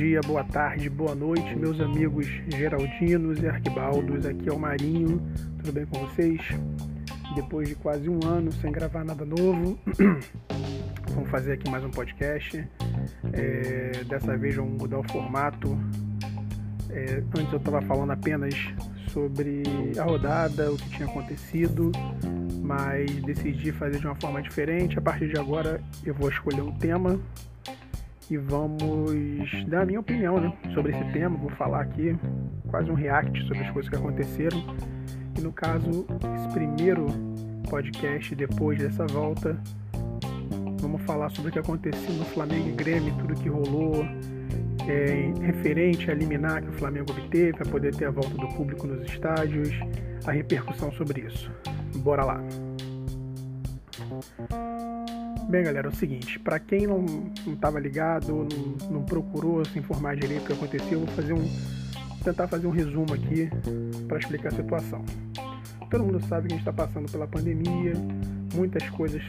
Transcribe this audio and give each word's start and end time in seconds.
dia, 0.00 0.22
boa 0.22 0.42
tarde, 0.42 0.88
boa 0.88 1.14
noite, 1.14 1.54
meus 1.54 1.78
amigos 1.78 2.26
Geraldinos 2.48 3.38
e 3.42 3.46
Arquibaldos. 3.46 4.24
Aqui 4.24 4.48
é 4.48 4.52
o 4.52 4.58
Marinho, 4.58 5.20
tudo 5.58 5.72
bem 5.74 5.84
com 5.84 5.98
vocês? 6.06 6.40
Depois 7.34 7.68
de 7.68 7.74
quase 7.74 8.08
um 8.08 8.18
ano 8.24 8.50
sem 8.50 8.72
gravar 8.72 9.04
nada 9.04 9.26
novo, 9.26 9.78
vamos 11.14 11.28
fazer 11.28 11.52
aqui 11.52 11.70
mais 11.70 11.84
um 11.84 11.90
podcast. 11.90 12.66
É, 13.34 14.02
dessa 14.08 14.38
vez 14.38 14.56
vamos 14.56 14.80
mudar 14.80 15.00
o 15.00 15.12
formato. 15.12 15.78
É, 16.88 17.22
antes 17.38 17.52
eu 17.52 17.58
estava 17.58 17.82
falando 17.82 18.12
apenas 18.12 18.54
sobre 19.08 19.64
a 19.98 20.04
rodada, 20.04 20.72
o 20.72 20.78
que 20.78 20.88
tinha 20.96 21.06
acontecido, 21.06 21.92
mas 22.62 23.14
decidi 23.16 23.70
fazer 23.70 23.98
de 23.98 24.06
uma 24.06 24.16
forma 24.16 24.40
diferente. 24.40 24.98
A 24.98 25.02
partir 25.02 25.28
de 25.28 25.38
agora 25.38 25.78
eu 26.06 26.14
vou 26.14 26.30
escolher 26.30 26.62
um 26.62 26.72
tema 26.72 27.20
e 28.30 28.36
vamos 28.36 29.66
dar 29.66 29.82
a 29.82 29.86
minha 29.86 29.98
opinião 29.98 30.40
né, 30.40 30.56
sobre 30.72 30.92
esse 30.92 31.12
tema. 31.12 31.36
Vou 31.36 31.50
falar 31.50 31.80
aqui 31.80 32.16
quase 32.68 32.88
um 32.88 32.94
react 32.94 33.42
sobre 33.46 33.64
as 33.64 33.70
coisas 33.72 33.90
que 33.90 33.96
aconteceram. 33.96 34.64
E 35.36 35.40
no 35.40 35.52
caso, 35.52 36.06
esse 36.36 36.48
primeiro 36.54 37.06
podcast 37.68 38.34
depois 38.34 38.78
dessa 38.78 39.04
volta, 39.06 39.60
vamos 40.80 41.02
falar 41.02 41.28
sobre 41.30 41.50
o 41.50 41.52
que 41.52 41.58
aconteceu 41.58 42.14
no 42.14 42.24
Flamengo 42.26 42.68
e 42.68 42.72
Grêmio, 42.72 43.12
tudo 43.18 43.34
que 43.34 43.48
rolou, 43.48 44.04
é, 44.88 45.32
referente 45.44 46.10
a 46.10 46.14
liminar 46.14 46.62
que 46.62 46.68
o 46.68 46.72
Flamengo 46.72 47.10
obteve, 47.10 47.52
para 47.52 47.66
poder 47.66 47.94
ter 47.94 48.06
a 48.06 48.10
volta 48.10 48.36
do 48.36 48.48
público 48.48 48.86
nos 48.86 49.02
estádios, 49.10 49.70
a 50.24 50.30
repercussão 50.30 50.92
sobre 50.92 51.22
isso. 51.22 51.50
Bora 51.96 52.24
lá! 52.24 52.40
Bem, 55.50 55.64
galera, 55.64 55.88
é 55.88 55.90
o 55.90 55.94
seguinte, 55.96 56.38
para 56.38 56.60
quem 56.60 56.86
não 56.86 57.04
estava 57.44 57.80
ligado, 57.80 58.28
não, 58.28 58.88
não, 58.88 59.02
procurou 59.02 59.64
se 59.64 59.80
informar 59.80 60.14
direito 60.14 60.42
do 60.42 60.46
que 60.46 60.52
aconteceu, 60.52 61.00
vou 61.00 61.08
fazer 61.08 61.32
um, 61.32 61.42
tentar 62.22 62.46
fazer 62.46 62.68
um 62.68 62.70
resumo 62.70 63.12
aqui 63.12 63.50
para 64.06 64.18
explicar 64.18 64.50
a 64.50 64.52
situação. 64.52 65.04
Todo 65.90 66.04
mundo 66.04 66.20
sabe 66.28 66.46
que 66.46 66.54
a 66.54 66.56
gente 66.56 66.68
está 66.68 66.72
passando 66.72 67.10
pela 67.10 67.26
pandemia, 67.26 67.94
muitas 68.54 68.88
coisas 68.90 69.24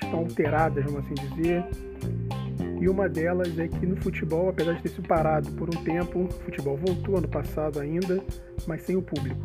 estão 0.00 0.20
alteradas, 0.20 0.84
vamos 0.84 1.00
assim 1.04 1.14
dizer, 1.14 1.64
e 2.80 2.88
uma 2.88 3.08
delas 3.08 3.58
é 3.58 3.66
que 3.66 3.84
no 3.84 3.96
futebol, 3.96 4.50
apesar 4.50 4.74
de 4.74 4.82
ter 4.82 4.90
sido 4.90 5.08
parado 5.08 5.50
por 5.50 5.68
um 5.68 5.82
tempo, 5.82 6.20
o 6.20 6.44
futebol 6.44 6.76
voltou 6.76 7.18
ano 7.18 7.26
passado 7.26 7.80
ainda, 7.80 8.22
mas 8.64 8.82
sem 8.82 8.94
o 8.94 9.02
público. 9.02 9.42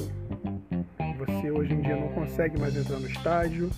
Você 1.17 1.50
hoje 1.50 1.73
em 1.73 1.81
dia 1.81 1.95
não 1.95 2.09
consegue 2.09 2.59
mais 2.59 2.77
entrar 2.77 3.00
no 3.00 3.08
estádio, 3.08 3.72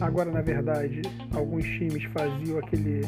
Agora, 0.00 0.30
na 0.30 0.40
verdade, 0.40 1.02
alguns 1.34 1.64
times 1.64 2.04
faziam 2.12 2.58
aquele 2.58 3.02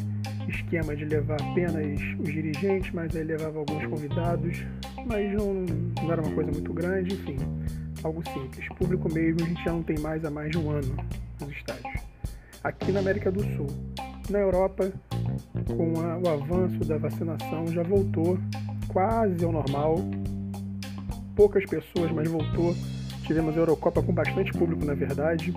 esquema 0.47 0.95
de 0.95 1.05
levar 1.05 1.41
apenas 1.41 1.99
os 2.19 2.31
dirigentes, 2.31 2.91
mas 2.93 3.15
aí 3.15 3.23
levava 3.23 3.59
alguns 3.59 3.85
convidados, 3.85 4.65
mas 5.05 5.33
não, 5.33 5.53
não 6.01 6.11
era 6.11 6.21
uma 6.21 6.33
coisa 6.33 6.51
muito 6.51 6.73
grande, 6.73 7.15
enfim, 7.15 7.37
algo 8.03 8.23
simples. 8.31 8.67
Público 8.77 9.11
mesmo 9.13 9.43
a 9.43 9.47
gente 9.47 9.63
já 9.63 9.71
não 9.71 9.83
tem 9.83 9.99
mais 9.99 10.23
há 10.23 10.31
mais 10.31 10.51
de 10.51 10.57
um 10.57 10.71
ano 10.71 10.95
nos 11.39 11.51
estádios. 11.51 12.01
Aqui 12.63 12.91
na 12.91 12.99
América 12.99 13.31
do 13.31 13.43
Sul. 13.55 13.67
Na 14.29 14.39
Europa, 14.39 14.91
com 15.75 16.01
a, 16.01 16.17
o 16.17 16.27
avanço 16.27 16.79
da 16.79 16.97
vacinação, 16.97 17.67
já 17.67 17.83
voltou 17.83 18.37
quase 18.89 19.43
ao 19.45 19.51
normal. 19.51 19.97
Poucas 21.35 21.65
pessoas, 21.65 22.11
mas 22.11 22.27
voltou. 22.27 22.75
Tivemos 23.25 23.55
a 23.55 23.59
Eurocopa 23.59 24.01
com 24.01 24.13
bastante 24.13 24.51
público, 24.51 24.83
na 24.83 24.93
verdade. 24.93 25.53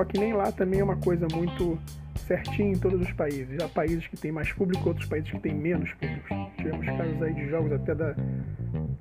Só 0.00 0.04
que 0.06 0.18
nem 0.18 0.32
lá 0.32 0.50
também 0.50 0.80
é 0.80 0.82
uma 0.84 0.96
coisa 0.96 1.26
muito 1.30 1.78
certinha 2.26 2.72
em 2.72 2.78
todos 2.78 3.02
os 3.02 3.12
países. 3.12 3.62
Há 3.62 3.68
países 3.68 4.06
que 4.06 4.16
têm 4.16 4.32
mais 4.32 4.50
público, 4.50 4.88
outros 4.88 5.06
países 5.06 5.30
que 5.30 5.38
têm 5.40 5.54
menos 5.54 5.92
público. 5.92 6.26
Tivemos 6.56 6.86
casos 6.86 7.22
aí 7.22 7.34
de 7.34 7.46
jogos 7.50 7.70
até 7.70 7.94
da, 7.94 8.16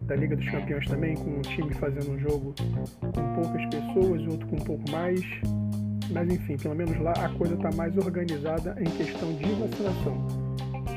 da 0.02 0.16
Liga 0.18 0.36
dos 0.36 0.46
Campeões 0.50 0.86
também, 0.90 1.16
com 1.16 1.38
um 1.38 1.42
time 1.42 1.74
fazendo 1.76 2.12
um 2.12 2.20
jogo 2.20 2.54
com 3.00 3.34
poucas 3.34 3.66
pessoas, 3.68 4.28
outro 4.28 4.46
com 4.48 4.58
um 4.58 4.66
pouco 4.66 4.92
mais. 4.92 5.22
Mas 6.12 6.30
enfim, 6.34 6.58
pelo 6.58 6.76
menos 6.76 7.00
lá 7.00 7.14
a 7.14 7.30
coisa 7.30 7.54
está 7.54 7.72
mais 7.78 7.96
organizada 7.96 8.76
em 8.78 8.98
questão 8.98 9.34
de 9.36 9.54
vacinação. 9.54 10.28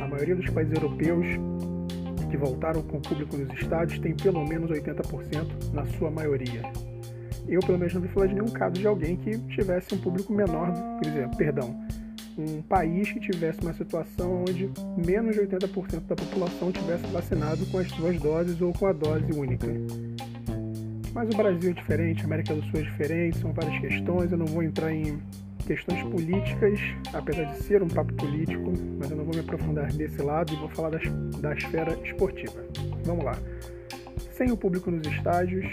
A 0.01 0.09
maioria 0.09 0.35
dos 0.35 0.51
países 0.51 0.75
europeus 0.75 1.27
que 2.29 2.37
voltaram 2.37 2.83
com 2.83 2.97
o 2.97 3.01
público 3.01 3.37
nos 3.37 3.55
estádios 3.55 4.01
tem 4.01 4.17
pelo 4.17 4.45
menos 4.45 4.69
80% 4.69 5.73
na 5.73 5.87
sua 5.97 6.11
maioria 6.11 6.61
eu 7.49 7.61
pelo 7.61 7.79
menos 7.79 7.95
não 7.95 8.01
vi 8.01 8.09
falar 8.09 8.27
de 8.27 8.35
nenhum 8.35 8.49
caso 8.49 8.75
de 8.75 8.87
alguém 8.87 9.17
que 9.17 9.39
tivesse 9.55 9.95
um 9.95 9.99
público 9.99 10.33
menor, 10.33 10.73
quer 11.03 11.11
dizer, 11.11 11.29
perdão, 11.37 11.77
um 12.39 12.63
país 12.63 13.11
que 13.13 13.21
tivesse 13.21 13.61
uma 13.61 13.75
situação 13.75 14.45
onde 14.49 14.71
menos 14.97 15.35
de 15.35 15.43
80% 15.43 16.07
da 16.07 16.17
população 16.17 16.73
tivesse 16.73 17.07
vacinado 17.09 17.65
com 17.67 17.79
as 17.79 17.91
duas 17.93 18.19
doses 18.21 18.61
ou 18.61 18.73
com 18.73 18.87
a 18.87 18.93
dose 18.93 19.33
única. 19.33 19.67
Mas 21.13 21.29
o 21.29 21.37
Brasil 21.37 21.71
é 21.71 21.75
diferente, 21.75 22.23
a 22.23 22.25
América 22.25 22.55
do 22.55 22.63
Sul 22.63 22.81
é 22.81 22.83
diferente, 22.83 23.39
são 23.39 23.53
várias 23.53 23.79
questões, 23.81 24.33
eu 24.33 24.39
não 24.39 24.47
vou 24.47 24.63
entrar 24.63 24.93
em 24.93 25.19
questões 25.67 26.03
políticas, 26.05 26.81
apesar 27.13 27.45
de 27.45 27.63
ser 27.63 27.83
um 27.83 27.89
papo 27.89 28.13
político, 28.15 28.73
mas 28.99 29.11
eu 29.11 29.17
não 29.17 29.25
vou 29.25 29.35
me 29.35 29.41
aprofundar 29.41 29.93
desse 29.93 30.23
lado 30.23 30.53
e 30.55 30.57
vou 30.57 30.69
falar 30.71 30.91
das, 30.91 31.03
da 31.39 31.53
esfera 31.53 31.99
esportiva. 32.03 32.65
Vamos 33.05 33.25
lá 33.25 33.37
sem 34.43 34.51
o 34.51 34.57
público 34.57 34.91
nos 34.91 35.07
estádios. 35.07 35.65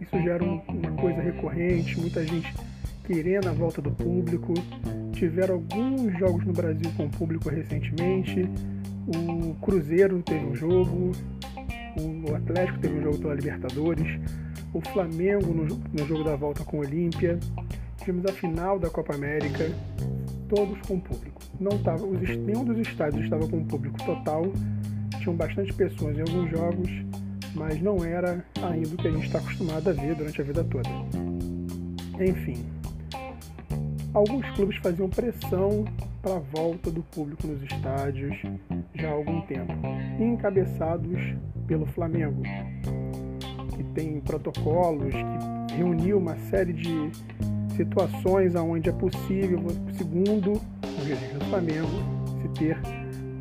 Isso 0.00 0.22
já 0.22 0.34
era 0.34 0.44
uma 0.44 0.92
coisa 1.00 1.20
recorrente, 1.20 1.98
muita 1.98 2.24
gente 2.24 2.54
querendo 3.04 3.48
a 3.48 3.52
volta 3.52 3.82
do 3.82 3.90
público. 3.90 4.54
Tiveram 5.12 5.56
alguns 5.56 6.16
jogos 6.18 6.44
no 6.44 6.52
Brasil 6.52 6.88
com 6.96 7.08
público 7.08 7.48
recentemente. 7.48 8.48
O 9.08 9.54
Cruzeiro 9.54 10.22
teve 10.22 10.44
um 10.44 10.54
jogo, 10.54 11.10
o 11.96 12.34
Atlético 12.34 12.78
teve 12.78 12.94
um 12.94 13.02
jogo 13.02 13.18
pela 13.18 13.34
Libertadores, 13.34 14.20
o 14.72 14.80
Flamengo 14.92 15.52
no, 15.52 15.64
no 15.64 16.06
jogo 16.06 16.22
da 16.22 16.36
volta 16.36 16.62
com 16.62 16.76
o 16.76 16.80
Olímpia. 16.80 17.40
Tivemos 17.98 18.24
a 18.26 18.32
final 18.32 18.78
da 18.78 18.88
Copa 18.88 19.16
América, 19.16 19.68
todos 20.48 20.80
com 20.86 21.00
público. 21.00 21.42
Não 21.58 21.76
tava, 21.78 22.06
os, 22.06 22.20
nenhum 22.20 22.64
dos 22.64 22.78
estádios 22.78 23.24
estava 23.24 23.48
com 23.48 23.64
público 23.64 23.98
total, 24.04 24.44
tinham 25.18 25.34
bastante 25.34 25.72
pessoas 25.72 26.16
em 26.16 26.20
alguns 26.20 26.50
jogos 26.50 27.12
mas 27.54 27.80
não 27.80 28.04
era 28.04 28.44
ainda 28.62 28.88
o 28.88 28.96
que 28.96 29.08
a 29.08 29.10
gente 29.10 29.26
está 29.26 29.38
acostumado 29.38 29.90
a 29.90 29.92
ver 29.92 30.14
durante 30.14 30.40
a 30.40 30.44
vida 30.44 30.64
toda. 30.64 30.88
Enfim, 32.20 32.64
alguns 34.14 34.48
clubes 34.50 34.76
faziam 34.76 35.08
pressão 35.08 35.84
para 36.22 36.36
a 36.36 36.38
volta 36.38 36.90
do 36.90 37.02
público 37.02 37.46
nos 37.46 37.62
estádios 37.62 38.36
já 38.94 39.08
há 39.08 39.12
algum 39.12 39.40
tempo, 39.42 39.72
encabeçados 40.20 41.20
pelo 41.66 41.86
Flamengo, 41.86 42.42
que 43.74 43.82
tem 43.94 44.20
protocolos, 44.20 45.12
que 45.14 45.74
reuniu 45.74 46.18
uma 46.18 46.36
série 46.50 46.72
de 46.72 47.10
situações 47.76 48.54
onde 48.54 48.90
é 48.90 48.92
possível, 48.92 49.64
segundo 49.96 50.52
o 50.52 51.44
Flamengo, 51.48 51.88
se 52.40 52.48
ter 52.60 52.78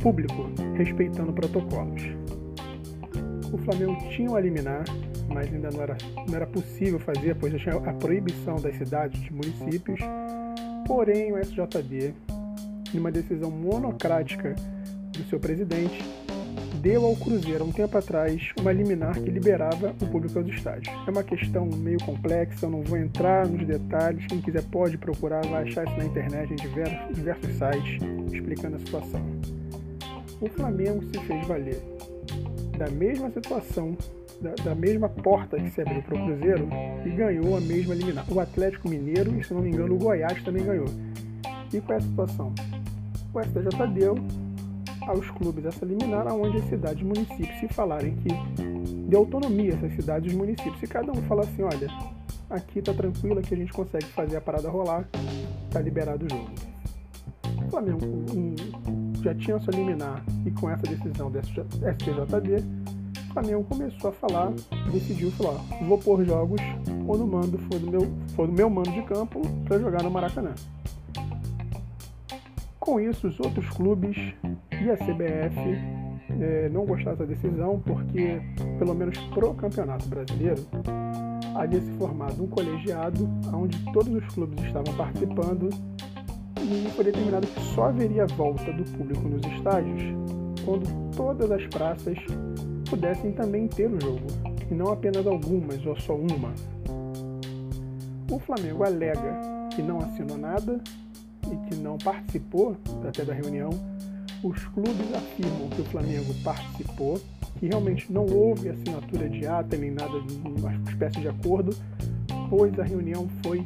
público 0.02 0.50
respeitando 0.76 1.32
protocolos 1.34 2.21
o 3.52 3.58
Flamengo 3.58 3.98
tinha 4.10 4.32
o 4.32 4.40
liminar, 4.40 4.84
mas 5.28 5.54
ainda 5.54 5.70
não 5.72 5.82
era, 5.82 5.98
não 6.28 6.36
era 6.36 6.48
possível 6.48 7.00
fazer, 7.00 7.36
pois 7.36 7.54
tinha 7.62 7.76
a 7.76 7.94
proibição 7.94 8.56
das 8.56 8.76
cidades 8.78 9.22
de 9.22 9.34
municípios. 9.34 10.00
Porém, 10.88 11.32
o 11.32 11.38
SJD, 11.38 12.14
numa 12.94 13.12
decisão 13.12 13.52
monocrática 13.52 14.56
do 15.12 15.24
seu 15.30 15.40
presidente, 15.40 16.02
deu 16.82 17.06
ao 17.06 17.16
Cruzeiro, 17.16 17.64
há 17.64 17.68
um 17.68 17.72
tempo 17.72 17.98
atrás, 17.98 18.52
uma 18.60 18.72
liminar 18.72 19.14
que 19.14 19.30
liberava 19.30 19.96
o 20.02 20.08
público 20.08 20.40
aos 20.40 20.48
estádios. 20.48 20.94
É 21.08 21.12
uma 21.12 21.24
questão 21.24 21.66
meio 21.66 22.00
complexa, 22.04 22.66
eu 22.66 22.70
não 22.70 22.82
vou 22.82 22.98
entrar 22.98 23.48
nos 23.48 23.66
detalhes. 23.66 24.26
Quem 24.26 24.42
quiser 24.42 24.64
pode 24.64 24.98
procurar, 24.98 25.46
vai 25.46 25.64
achar 25.64 25.86
isso 25.86 25.98
na 25.98 26.06
internet, 26.06 26.52
em 26.52 26.56
diversos, 26.56 27.16
diversos 27.16 27.50
sites, 27.52 28.34
explicando 28.34 28.78
a 28.78 28.80
situação. 28.80 29.22
O 30.40 30.48
Flamengo 30.48 31.04
se 31.04 31.20
fez 31.20 31.48
valer 31.48 31.91
da 32.82 32.90
mesma 32.90 33.30
situação, 33.30 33.96
da, 34.42 34.56
da 34.64 34.74
mesma 34.74 35.08
porta 35.08 35.56
que 35.56 35.70
se 35.70 35.82
abriu 35.82 36.02
para 36.02 36.16
o 36.16 36.26
Cruzeiro 36.26 36.68
e 37.06 37.10
ganhou 37.12 37.56
a 37.56 37.62
mesma 37.62 37.94
liminar. 37.94 38.26
O 38.28 38.40
Atlético 38.40 38.90
Mineiro 38.90 39.40
e, 39.40 39.44
se 39.44 39.54
não 39.54 39.62
me 39.62 39.70
engano, 39.70 39.94
o 39.94 40.00
Goiás 40.00 40.42
também 40.44 40.66
ganhou. 40.66 40.88
E 41.72 41.80
qual 41.80 42.00
é 42.00 42.02
a 42.02 42.02
situação? 42.02 42.52
O 43.32 43.40
STJ 43.40 43.88
deu 43.94 44.16
aos 45.02 45.30
clubes 45.30 45.64
essa 45.66 45.86
liminar 45.86 46.26
onde 46.34 46.58
as 46.58 46.66
cidades 46.70 47.02
e 47.02 47.06
municípios 47.06 47.60
se 47.60 47.68
falarem 47.68 48.16
que 48.16 48.30
de 49.08 49.16
autonomia 49.16 49.74
essas 49.74 49.94
cidades 49.94 50.34
e 50.34 50.36
municípios. 50.36 50.80
Se 50.80 50.88
cada 50.88 51.12
um 51.12 51.22
fala 51.24 51.44
assim, 51.44 51.62
olha, 51.62 51.88
aqui 52.50 52.80
está 52.80 52.96
tranquilo, 52.96 53.40
aqui 53.40 53.54
a 53.54 53.58
gente 53.58 53.72
consegue 53.72 54.08
fazer 54.08 54.38
a 54.38 54.42
parada 54.42 54.70
rolar, 54.70 55.08
está 55.68 55.80
liberado 55.80 56.26
o 56.26 56.30
jogo. 56.30 56.50
O 57.64 57.70
Flamengo 57.70 58.00
já 59.22 59.36
tinha 59.36 59.60
sua 59.60 59.74
liminar 59.74 60.24
e 60.46 60.52
com 60.52 60.70
essa 60.70 60.84
decisão 60.84 61.32
do 61.32 61.40
STJD, 61.40 62.64
o 63.30 63.34
Flamengo 63.34 63.64
começou 63.64 64.10
a 64.10 64.14
falar, 64.14 64.52
decidiu 64.92 65.32
falar, 65.32 65.62
vou 65.88 65.98
pôr 65.98 66.26
jogos 66.26 66.60
quando 67.06 67.24
o 67.24 67.28
mando 67.28 67.58
for 67.58 67.80
do 67.80 67.90
meu, 67.90 68.08
for 68.36 68.48
do 68.48 68.54
meu 68.54 68.70
mando 68.70 68.92
de 68.92 69.02
campo 69.04 69.42
para 69.66 69.80
jogar 69.80 70.04
no 70.04 70.12
Maracanã. 70.12 70.54
Com 72.80 73.00
isso, 73.00 73.28
os 73.28 73.40
outros 73.40 73.70
clubes 73.70 74.18
e 74.72 74.90
a 74.90 74.98
CBF 74.98 75.60
é, 76.42 76.70
não 76.70 76.86
gostar 76.86 77.12
dessa 77.12 77.28
decisão 77.28 77.80
porque, 77.86 78.42
pelo 78.80 78.94
menos 78.96 79.18
pro 79.34 79.54
Campeonato 79.54 80.08
Brasileiro, 80.08 80.66
havia 81.56 81.80
se 81.80 81.92
formado 81.92 82.44
um 82.44 82.48
colegiado 82.48 83.30
onde 83.54 83.78
todos 83.94 84.14
os 84.14 84.26
clubes 84.34 84.64
estavam 84.66 84.94
participando 84.96 85.70
e 86.74 86.90
foi 86.92 87.06
determinado 87.06 87.46
que 87.48 87.62
só 87.76 87.86
haveria 87.86 88.26
volta 88.28 88.72
do 88.72 88.84
público 88.92 89.28
nos 89.28 89.46
estádios 89.54 90.02
quando 90.64 91.16
todas 91.16 91.52
as 91.52 91.66
praças 91.68 92.18
pudessem 92.90 93.32
também 93.32 93.68
ter 93.68 93.90
o 93.90 94.00
jogo, 94.00 94.28
e 94.70 94.74
não 94.74 94.92
apenas 94.92 95.26
algumas 95.28 95.86
ou 95.86 96.00
só 96.00 96.16
uma. 96.16 96.54
O 98.30 98.40
Flamengo 98.40 98.84
alega 98.84 99.40
que 99.76 99.82
não 99.82 100.00
assinou 100.00 100.38
nada 100.38 100.80
e 101.52 101.70
que 101.70 101.76
não 101.76 101.98
participou 101.98 102.78
até 103.08 103.26
da 103.26 103.34
reunião. 103.34 103.70
Os 104.44 104.64
clubes 104.66 105.14
afirmam 105.14 105.70
que 105.70 105.82
o 105.82 105.86
Flamengo 105.86 106.34
participou, 106.44 107.20
que 107.60 107.68
realmente 107.68 108.12
não 108.12 108.26
houve 108.26 108.70
assinatura 108.70 109.30
de 109.30 109.46
ata 109.46 109.76
nem 109.78 109.92
nada 109.92 110.14
uma 110.46 110.74
espécie 110.90 111.20
de 111.20 111.28
acordo, 111.28 111.76
pois 112.50 112.78
a 112.80 112.84
reunião 112.84 113.28
foi 113.44 113.66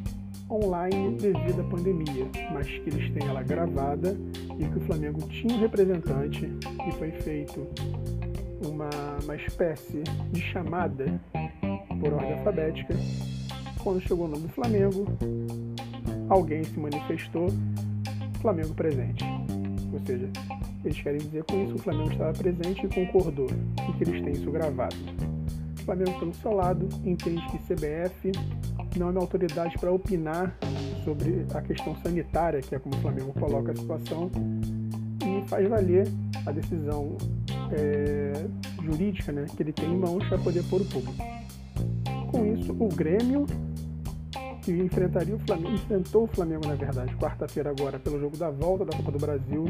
online 0.50 1.18
devido 1.18 1.62
à 1.62 1.64
pandemia, 1.64 2.28
mas 2.54 2.68
que 2.68 2.90
eles 2.90 3.12
têm 3.14 3.28
ela 3.28 3.44
gravada 3.44 4.18
e 4.60 4.66
que 4.66 4.78
o 4.78 4.82
Flamengo 4.82 5.22
tinha 5.30 5.56
um 5.56 5.60
representante 5.60 6.52
e 6.88 6.92
foi 6.94 7.12
feito 7.12 7.68
uma, 8.66 8.90
uma 9.24 9.36
espécie 9.36 10.04
de 10.32 10.42
chamada 10.42 11.20
por 12.00 12.14
ordem 12.14 12.34
alfabética. 12.34 12.96
Quando 13.84 14.02
chegou 14.02 14.26
o 14.26 14.30
nome 14.30 14.44
do 14.44 14.50
Flamengo, 14.50 15.06
alguém 16.30 16.64
se 16.64 16.80
manifestou, 16.80 17.48
Flamengo 18.42 18.74
presente. 18.74 19.24
Ou 19.94 20.00
seja, 20.06 20.30
eles 20.84 21.02
querem 21.02 21.20
dizer 21.20 21.44
com 21.46 21.64
isso 21.64 21.74
que 21.74 21.80
o 21.80 21.84
Flamengo 21.84 22.12
estava 22.12 22.34
presente 22.34 22.86
e 22.86 22.90
concordou 22.90 23.48
e 23.90 23.94
que 23.94 24.04
eles 24.04 24.22
têm 24.24 24.34
isso 24.34 24.52
gravado. 24.52 24.96
Flamengo, 25.86 26.20
pelo 26.20 26.34
seu 26.34 26.52
lado, 26.52 26.90
entende 27.06 27.46
que 27.52 27.58
CBF 27.60 28.32
não 28.98 29.10
é 29.10 29.12
uma 29.12 29.22
autoridade 29.22 29.78
para 29.78 29.92
opinar 29.92 30.56
sobre 31.04 31.46
a 31.54 31.62
questão 31.62 31.96
sanitária, 31.98 32.62
que 32.62 32.74
é 32.74 32.80
como 32.80 32.96
o 32.96 33.00
Flamengo 33.00 33.34
coloca 33.34 33.72
a 33.72 33.76
situação, 33.76 34.32
e 35.24 35.48
faz 35.48 35.68
valer 35.68 36.08
a 36.46 36.52
decisão 36.52 37.18
é, 37.72 38.34
jurídica 38.84 39.32
né, 39.32 39.46
que 39.56 39.62
ele 39.62 39.72
tem 39.72 39.86
em 39.86 39.98
mãos 39.98 40.28
para 40.28 40.38
poder 40.38 40.64
pôr 40.64 40.82
o 40.82 40.86
público. 40.86 41.24
Com 42.32 42.46
isso, 42.54 42.72
o 42.74 42.88
Grêmio, 42.90 43.46
que 44.64 44.72
enfrentaria 44.72 45.36
o 45.36 45.40
Flamengo, 45.40 45.76
enfrentou 45.76 46.24
o 46.24 46.28
Flamengo, 46.28 46.68
na 46.68 46.76
verdade, 46.76 47.16
quarta-feira 47.18 47.70
agora, 47.70 48.00
pelo 48.00 48.20
jogo 48.20 48.36
da 48.38 48.50
volta 48.50 48.86
da 48.86 48.98
Copa 48.98 49.12
do 49.12 49.20
Brasil, 49.20 49.66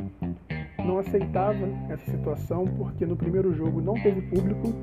não 0.85 0.99
aceitava 0.99 1.67
essa 1.89 2.11
situação 2.11 2.65
porque 2.65 3.05
no 3.05 3.15
primeiro 3.15 3.53
jogo 3.53 3.81
não 3.81 3.95
teve 3.95 4.21
público 4.21 4.73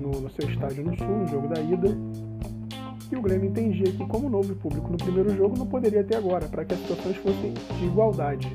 no, 0.00 0.10
no 0.10 0.30
seu 0.30 0.48
estádio 0.48 0.84
no 0.84 0.96
Sul, 0.96 1.06
no 1.06 1.28
jogo 1.28 1.48
da 1.48 1.60
ida, 1.60 1.96
e 3.10 3.16
o 3.16 3.22
Grêmio 3.22 3.50
entendia 3.50 3.90
que, 3.90 4.06
como 4.06 4.34
houve 4.36 4.54
público 4.54 4.90
no 4.90 4.96
primeiro 4.96 5.34
jogo, 5.36 5.58
não 5.58 5.66
poderia 5.66 6.04
ter 6.04 6.16
agora, 6.16 6.46
para 6.46 6.64
que 6.64 6.74
as 6.74 6.80
situações 6.80 7.16
fossem 7.16 7.52
de 7.52 7.86
igualdade. 7.86 8.48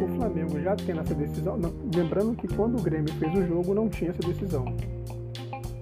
O 0.00 0.08
Flamengo 0.16 0.60
já 0.60 0.76
tendo 0.76 1.00
essa 1.00 1.14
decisão, 1.14 1.56
não, 1.56 1.72
lembrando 1.92 2.36
que 2.36 2.46
quando 2.46 2.78
o 2.78 2.82
Grêmio 2.82 3.12
fez 3.14 3.34
o 3.34 3.44
jogo 3.44 3.74
não 3.74 3.88
tinha 3.88 4.10
essa 4.10 4.20
decisão. 4.20 4.64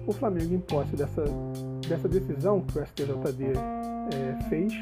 O 0.07 0.11
Flamengo, 0.11 0.55
em 0.55 0.59
posse 0.59 0.95
dessa, 0.95 1.23
dessa 1.87 2.07
decisão 2.07 2.61
que 2.61 2.79
o 2.79 2.85
STJD 2.85 3.53
é, 4.15 4.43
fez, 4.49 4.73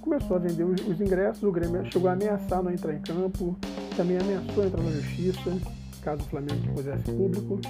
começou 0.00 0.36
a 0.36 0.38
vender 0.38 0.62
os, 0.62 0.80
os, 0.86 1.00
ingressos. 1.00 1.42
O 1.42 1.50
Grêmio 1.50 1.84
chegou 1.90 2.08
a 2.08 2.12
ameaçar 2.12 2.62
não 2.62 2.70
entrar 2.70 2.94
em 2.94 3.00
campo, 3.00 3.56
também 3.96 4.18
ameaçou 4.18 4.64
entrar 4.64 4.82
na 4.82 4.90
justiça, 4.92 5.50
caso 6.04 6.22
o 6.22 6.26
Flamengo 6.26 6.60
fizesse 6.76 7.10
público. 7.10 7.60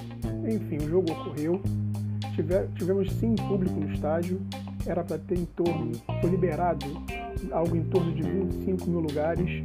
Enfim, 0.47 0.77
o 0.85 0.89
jogo 0.89 1.11
ocorreu. 1.11 1.61
Tiver, 2.35 2.67
tivemos 2.75 3.11
sim 3.13 3.33
público 3.35 3.79
no 3.79 3.91
estádio, 3.93 4.41
era 4.85 5.03
para 5.03 5.17
ter 5.17 5.37
em 5.37 5.45
torno, 5.45 5.93
foi 6.19 6.29
liberado 6.29 6.85
algo 7.51 7.77
em 7.77 7.83
torno 7.85 8.13
de 8.13 8.23
25 8.23 8.89
mil 8.89 8.99
lugares, 8.99 9.63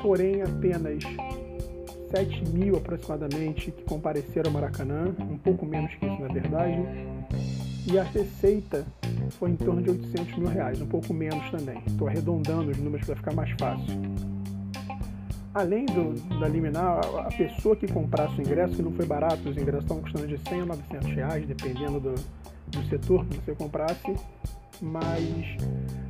porém 0.00 0.40
apenas 0.40 1.04
7 2.10 2.48
mil 2.48 2.76
aproximadamente 2.76 3.70
que 3.70 3.84
compareceram 3.84 4.48
ao 4.48 4.54
Maracanã, 4.54 5.14
um 5.20 5.36
pouco 5.36 5.66
menos 5.66 5.94
que 5.96 6.06
isso 6.06 6.22
na 6.22 6.28
verdade, 6.28 6.82
e 7.86 7.98
a 7.98 8.02
receita 8.02 8.86
foi 9.32 9.50
em 9.50 9.56
torno 9.56 9.82
de 9.82 9.90
800 9.90 10.38
mil 10.38 10.48
reais, 10.48 10.80
um 10.80 10.86
pouco 10.86 11.12
menos 11.12 11.50
também. 11.50 11.82
Estou 11.86 12.08
arredondando 12.08 12.70
os 12.70 12.78
números 12.78 13.04
para 13.04 13.16
ficar 13.16 13.34
mais 13.34 13.50
fácil 13.60 14.39
além 15.54 15.86
do, 15.86 16.14
da 16.38 16.48
liminar, 16.48 17.00
a 17.18 17.30
pessoa 17.36 17.74
que 17.74 17.86
comprasse 17.88 18.38
o 18.38 18.40
ingresso, 18.40 18.74
que 18.74 18.82
não 18.82 18.92
foi 18.92 19.06
barato, 19.06 19.48
os 19.48 19.56
ingressos 19.56 19.84
estavam 19.84 20.02
custando 20.02 20.26
de 20.26 20.38
100 20.38 20.60
a 20.60 20.66
900 20.66 21.10
reais, 21.12 21.46
dependendo 21.46 22.00
do, 22.00 22.14
do 22.68 22.88
setor 22.88 23.24
que 23.26 23.36
você 23.36 23.54
comprasse, 23.54 24.14
mas 24.80 25.56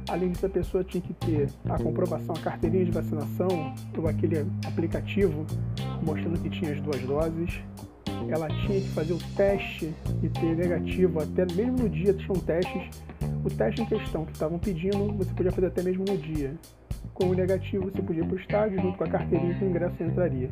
além 0.09 0.31
disso 0.31 0.47
a 0.47 0.51
pessoa 0.51 0.85
tinha 0.85 1.01
que 1.01 1.15
ter 1.15 1.49
a 1.69 1.79
comprovação, 1.79 2.35
a 2.37 2.41
carteirinha 2.41 2.85
de 2.85 2.91
vacinação 2.91 3.75
ou 3.97 4.09
aquele 4.09 4.47
aplicativo 4.67 5.47
mostrando 6.03 6.39
que 6.41 6.51
tinha 6.51 6.73
as 6.73 6.81
duas 6.81 7.01
doses. 7.03 7.61
Ela 8.29 8.49
tinha 8.49 8.81
que 8.81 8.89
fazer 8.91 9.15
o 9.15 9.19
teste 9.35 9.93
e 10.23 10.29
ter 10.29 10.55
negativo 10.55 11.21
até 11.21 11.47
mesmo 11.55 11.79
no 11.79 11.89
dia 11.89 12.13
tinham 12.13 12.39
testes. 12.41 12.91
O 13.45 13.49
teste 13.49 13.81
em 13.81 13.87
questão 13.87 14.25
que 14.25 14.33
estavam 14.33 14.59
pedindo, 14.59 15.13
você 15.15 15.33
podia 15.33 15.51
fazer 15.51 15.69
até 15.69 15.83
mesmo 15.83 16.05
no 16.07 16.17
dia 16.19 16.55
com 17.15 17.27
o 17.27 17.35
negativo 17.35 17.91
você 17.91 18.01
podia 18.03 18.23
ir 18.23 18.27
para 18.27 18.37
o 18.37 18.41
estádio, 18.41 18.81
junto 18.81 18.97
com 18.97 19.05
a 19.05 19.09
carteirinha 19.09 19.55
que 19.55 19.65
o 19.65 19.69
ingresso 19.69 20.03
entraria. 20.03 20.51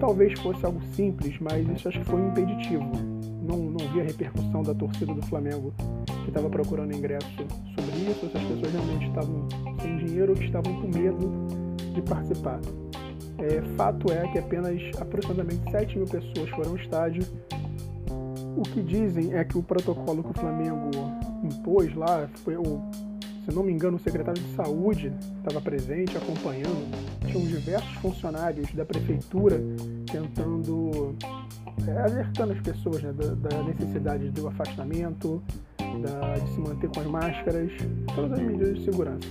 Talvez 0.00 0.38
fosse 0.40 0.64
algo 0.64 0.80
simples, 0.94 1.38
mas 1.40 1.68
isso 1.68 1.88
acho 1.88 1.98
que 2.00 2.04
foi 2.06 2.20
impeditivo. 2.20 2.90
Não, 3.42 3.58
não 3.58 3.92
vi 3.92 4.00
a 4.00 4.04
repercussão 4.04 4.62
da 4.62 4.74
torcida 4.74 5.12
do 5.12 5.22
Flamengo 5.26 5.72
que 6.22 6.30
estava 6.30 6.48
procurando 6.48 6.94
ingresso 6.94 7.28
sobre 7.74 8.10
isso, 8.10 8.30
se 8.30 8.36
as 8.36 8.42
pessoas 8.44 8.72
realmente 8.72 9.06
estavam 9.08 9.48
sem 9.82 9.96
dinheiro 9.98 10.32
ou 10.32 10.38
que 10.38 10.44
estavam 10.44 10.80
com 10.80 10.88
medo 10.88 11.30
de 11.94 12.02
participar. 12.02 12.60
É, 13.38 13.60
fato 13.76 14.10
é 14.12 14.26
que 14.28 14.38
apenas 14.38 14.80
aproximadamente 14.98 15.70
7 15.70 15.98
mil 15.98 16.06
pessoas 16.06 16.48
foram 16.50 16.70
ao 16.70 16.76
estádio. 16.76 17.22
O 18.56 18.62
que 18.62 18.82
dizem 18.82 19.34
é 19.34 19.44
que 19.44 19.58
o 19.58 19.62
protocolo 19.62 20.22
que 20.22 20.30
o 20.30 20.40
Flamengo 20.40 20.90
impôs 21.42 21.94
lá 21.94 22.28
foi 22.44 22.56
o 22.56 22.80
se 23.44 23.54
não 23.54 23.62
me 23.62 23.72
engano, 23.72 23.96
o 23.96 24.00
secretário 24.00 24.40
de 24.42 24.54
saúde 24.54 25.12
estava 25.38 25.60
presente, 25.60 26.16
acompanhando. 26.16 26.90
Tinham 27.26 27.46
diversos 27.46 27.92
funcionários 27.96 28.72
da 28.72 28.84
prefeitura 28.84 29.60
tentando, 30.10 31.14
é, 31.86 31.98
alertando 31.98 32.52
as 32.52 32.60
pessoas 32.60 33.02
né, 33.02 33.12
da, 33.12 33.34
da, 33.34 33.62
necessidade 33.62 34.30
do 34.30 34.48
afastamento, 34.48 35.42
da, 35.78 36.34
de 36.38 36.54
se 36.54 36.60
manter 36.60 36.88
com 36.88 37.00
as 37.00 37.06
máscaras, 37.06 37.70
todas 38.14 38.32
as 38.32 38.40
medidas 38.40 38.78
de 38.78 38.84
segurança. 38.84 39.28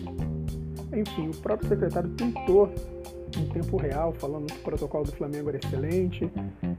Enfim, 0.96 1.29
o 1.29 1.36
próprio 1.38 1.70
secretário 1.70 2.10
tentou 2.12 2.72
em 3.36 3.46
tempo 3.48 3.77
real, 3.77 4.13
falando 4.13 4.46
que 4.46 4.60
o 4.60 4.63
protocolo 4.63 5.05
do 5.05 5.12
Flamengo 5.13 5.50
era 5.50 5.58
excelente, 5.58 6.32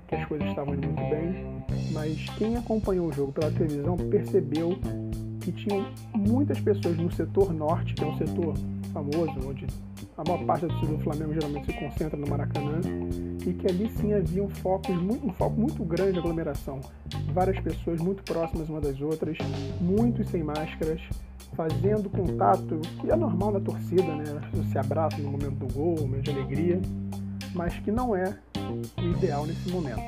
que 0.06 0.14
as 0.14 0.24
coisas 0.28 0.48
estavam 0.48 0.74
indo 0.74 0.86
muito 0.86 1.10
bem, 1.10 1.64
mas 1.92 2.24
quem 2.38 2.56
acompanhou 2.56 3.08
o 3.08 3.12
jogo 3.12 3.32
pela 3.32 3.50
televisão 3.50 3.96
percebeu 3.96 4.78
que 5.40 5.52
tinham 5.52 5.84
muitas 6.26 6.60
pessoas 6.60 6.96
no 6.96 7.10
setor 7.12 7.52
norte, 7.52 7.94
que 7.94 8.04
é 8.04 8.06
um 8.06 8.16
setor 8.16 8.54
famoso, 8.92 9.32
onde 9.46 9.66
a 10.16 10.22
maior 10.24 10.44
parte 10.44 10.66
do 10.66 10.86
do 10.86 10.98
Flamengo 10.98 11.34
geralmente 11.34 11.66
se 11.66 11.72
concentra 11.72 12.16
no 12.16 12.28
Maracanã, 12.28 12.80
e 13.46 13.52
que 13.52 13.66
ali 13.66 13.90
sim 13.96 14.12
havia 14.12 14.42
um 14.42 14.48
foco 14.48 14.92
um 14.92 15.32
foco 15.32 15.60
muito 15.60 15.84
grande 15.84 16.12
de 16.12 16.18
aglomeração. 16.20 16.80
Várias 17.32 17.58
pessoas 17.60 18.00
muito 18.00 18.22
próximas 18.22 18.68
umas 18.68 18.82
das 18.82 19.00
outras, 19.00 19.36
muitos 19.80 20.28
sem 20.28 20.42
máscaras, 20.42 21.00
fazendo 21.54 22.08
contato, 22.08 22.80
que 23.00 23.10
é 23.10 23.16
normal 23.16 23.52
na 23.52 23.60
torcida, 23.60 24.14
né? 24.14 24.24
Se 24.70 24.78
abraçam 24.78 25.20
no 25.20 25.32
momento 25.32 25.66
do 25.66 25.72
gol, 25.72 25.94
no 25.96 26.02
momento 26.02 26.24
de 26.24 26.30
alegria, 26.30 26.80
mas 27.54 27.74
que 27.80 27.90
não 27.90 28.14
é 28.14 28.36
o 28.98 29.16
ideal 29.16 29.46
nesse 29.46 29.70
momento. 29.70 30.02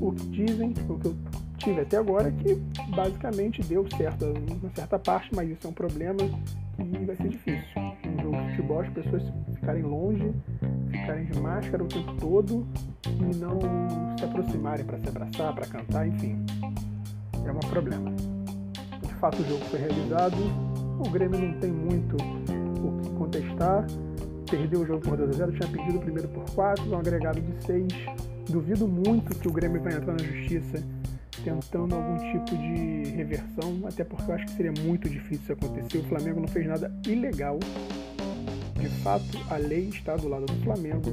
O 0.00 0.12
que 0.12 0.26
dizem, 0.28 0.74
o 0.88 0.98
que 0.98 1.06
eu 1.06 1.16
tive 1.64 1.80
até 1.80 1.96
agora 1.96 2.30
que 2.30 2.54
basicamente 2.94 3.62
deu 3.62 3.86
certo 3.96 4.26
uma 4.26 4.70
certa 4.74 4.98
parte, 4.98 5.30
mas 5.34 5.48
isso 5.48 5.66
é 5.66 5.70
um 5.70 5.72
problema 5.72 6.20
e 6.78 7.04
vai 7.04 7.16
ser 7.16 7.28
difícil. 7.28 7.64
Um 7.76 8.22
jogo 8.22 8.36
de 8.36 8.50
futebol, 8.50 8.80
as 8.80 8.88
pessoas 8.90 9.22
ficarem 9.54 9.82
longe, 9.82 10.32
ficarem 10.90 11.24
de 11.24 11.40
máscara 11.40 11.82
o 11.82 11.88
tempo 11.88 12.14
todo 12.16 12.66
e 13.06 13.36
não 13.36 13.58
se 14.18 14.24
aproximarem 14.24 14.84
para 14.84 14.98
se 14.98 15.08
abraçar, 15.08 15.54
para 15.54 15.66
cantar, 15.66 16.06
enfim. 16.06 16.44
É 17.46 17.50
um 17.50 17.70
problema. 17.70 18.12
De 19.02 19.14
fato, 19.14 19.40
o 19.40 19.48
jogo 19.48 19.64
foi 19.66 19.80
realizado. 19.80 20.36
O 20.98 21.10
Grêmio 21.10 21.40
não 21.40 21.58
tem 21.60 21.72
muito 21.72 22.16
o 22.16 23.00
que 23.00 23.10
contestar. 23.10 23.86
Perdeu 24.50 24.80
o 24.80 24.86
jogo 24.86 25.00
por 25.00 25.16
2 25.16 25.30
a 25.30 25.32
0 25.32 25.52
tinha 25.52 25.68
perdido 25.68 25.96
o 25.96 26.00
primeiro 26.00 26.28
por 26.28 26.44
4, 26.50 26.84
um 26.90 26.98
agregado 26.98 27.40
de 27.40 27.64
6. 27.64 27.86
Duvido 28.50 28.86
muito 28.86 29.34
que 29.38 29.48
o 29.48 29.52
Grêmio 29.52 29.82
vai 29.82 29.94
entrar 29.94 30.12
na 30.12 30.22
justiça 30.22 30.84
tentando 31.44 31.94
algum 31.94 32.16
tipo 32.32 32.56
de 32.56 33.10
reversão, 33.10 33.82
até 33.86 34.02
porque 34.02 34.30
eu 34.30 34.34
acho 34.34 34.46
que 34.46 34.52
seria 34.52 34.72
muito 34.82 35.08
difícil 35.08 35.42
isso 35.42 35.52
acontecer. 35.52 35.98
O 35.98 36.04
Flamengo 36.04 36.40
não 36.40 36.48
fez 36.48 36.66
nada 36.66 36.92
ilegal. 37.06 37.58
De 38.80 38.88
fato, 39.02 39.38
a 39.50 39.56
lei 39.56 39.88
está 39.88 40.16
do 40.16 40.28
lado 40.28 40.46
do 40.46 40.64
Flamengo 40.64 41.10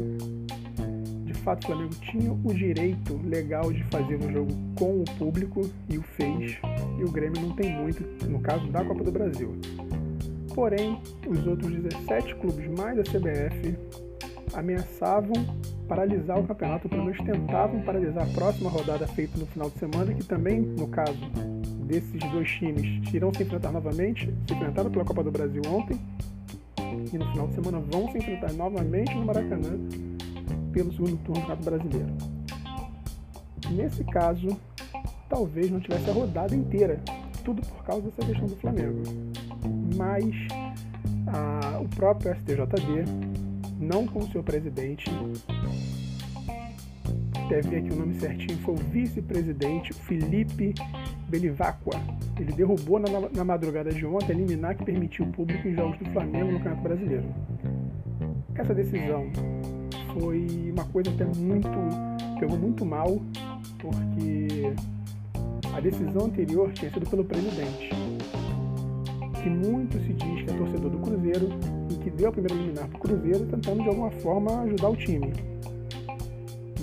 fato 1.43 1.63
o 1.63 1.67
Flamengo 1.67 1.95
tinha 2.01 2.31
o 2.31 2.53
direito 2.53 3.19
legal 3.25 3.71
de 3.71 3.83
fazer 3.85 4.15
um 4.15 4.31
jogo 4.31 4.51
com 4.77 5.01
o 5.01 5.05
público 5.17 5.69
e 5.89 5.97
o 5.97 6.01
fez, 6.01 6.57
e 6.99 7.03
o 7.03 7.11
Grêmio 7.11 7.41
não 7.41 7.55
tem 7.55 7.71
muito, 7.73 8.03
no 8.27 8.39
caso 8.39 8.65
da 8.67 8.83
Copa 8.83 9.03
do 9.03 9.11
Brasil. 9.11 9.53
Porém, 10.53 11.01
os 11.27 11.45
outros 11.47 11.71
17 11.71 12.35
clubes 12.35 12.67
mais 12.77 12.99
a 12.99 13.03
CBF 13.03 13.75
ameaçavam 14.53 15.33
paralisar 15.91 16.39
o 16.39 16.47
campeonato, 16.47 16.87
pelo 16.87 17.03
menos 17.03 17.19
tentavam 17.21 17.81
paralisar 17.81 18.23
a 18.23 18.33
próxima 18.33 18.69
rodada 18.69 19.05
feita 19.07 19.37
no 19.37 19.45
final 19.45 19.69
de 19.69 19.77
semana, 19.77 20.13
que 20.13 20.23
também, 20.23 20.61
no 20.61 20.87
caso 20.87 21.19
desses 21.85 22.17
dois 22.31 22.49
times, 22.49 23.13
irão 23.13 23.33
se 23.33 23.43
enfrentar 23.43 23.73
novamente, 23.73 24.33
se 24.47 24.53
enfrentaram 24.53 24.89
pela 24.89 25.03
Copa 25.03 25.21
do 25.21 25.29
Brasil 25.29 25.61
ontem, 25.67 25.99
e 26.79 27.17
no 27.17 27.29
final 27.31 27.45
de 27.49 27.55
semana 27.55 27.79
vão 27.91 28.09
se 28.09 28.19
enfrentar 28.19 28.53
novamente 28.53 29.13
no 29.13 29.25
Maracanã 29.25 29.77
pelo 30.71 30.93
segundo 30.93 31.17
turno 31.25 31.41
do 31.41 31.47
Campeonato 31.47 31.63
Brasileiro. 31.65 32.13
Nesse 33.71 34.05
caso, 34.05 34.47
talvez 35.27 35.69
não 35.69 35.81
tivesse 35.81 36.09
a 36.09 36.13
rodada 36.13 36.55
inteira, 36.55 37.01
tudo 37.43 37.61
por 37.63 37.83
causa 37.83 38.03
dessa 38.03 38.25
questão 38.25 38.47
do 38.47 38.55
Flamengo. 38.55 39.03
Mas 39.97 40.25
a, 41.27 41.79
o 41.79 41.87
próprio 41.89 42.33
STJD, 42.33 43.30
não 43.81 44.05
com 44.05 44.21
seu 44.31 44.43
presidente, 44.43 45.09
até 47.45 47.61
ver 47.61 47.77
aqui 47.77 47.91
o 47.91 47.95
nome 47.95 48.13
certinho, 48.19 48.57
foi 48.59 48.75
o 48.75 48.77
vice-presidente 48.77 49.93
Felipe 49.93 50.73
Belivacqua. 51.27 51.99
Ele 52.39 52.53
derrubou 52.53 52.99
na, 52.99 53.07
na, 53.29 53.43
madrugada 53.43 53.91
de 53.91 54.05
ontem 54.05 54.31
a 54.31 54.35
liminar 54.35 54.77
que 54.77 54.85
permitiu 54.85 55.25
o 55.25 55.31
público 55.31 55.67
em 55.67 55.73
jogos 55.73 55.97
do 55.97 56.05
Flamengo 56.11 56.51
no 56.51 56.59
Campeonato 56.59 56.81
Brasileiro. 56.81 57.25
Essa 58.55 58.73
decisão 58.73 59.29
foi 60.13 60.71
uma 60.71 60.85
coisa 60.85 61.09
até 61.09 61.25
muito. 61.25 61.69
pegou 62.39 62.57
muito 62.57 62.85
mal, 62.85 63.19
porque 63.79 64.73
a 65.75 65.79
decisão 65.79 66.25
anterior 66.25 66.71
tinha 66.73 66.91
sido 66.91 67.09
pelo 67.09 67.23
presidente, 67.23 67.89
que 69.41 69.49
muito 69.49 69.99
se 69.99 70.13
diz 70.13 70.43
que 70.43 70.51
é 70.51 70.57
torcedor 70.57 70.89
do 70.89 70.99
Cruzeiro 70.99 71.49
e 71.89 71.95
que 71.95 72.09
deu 72.11 72.29
a 72.29 72.31
primeira 72.31 72.55
liminar 72.55 72.87
para 72.87 72.97
o 72.97 72.99
Cruzeiro, 72.99 73.45
tentando 73.45 73.83
de 73.83 73.89
alguma 73.89 74.11
forma 74.11 74.61
ajudar 74.61 74.89
o 74.89 74.95
time. 74.95 75.33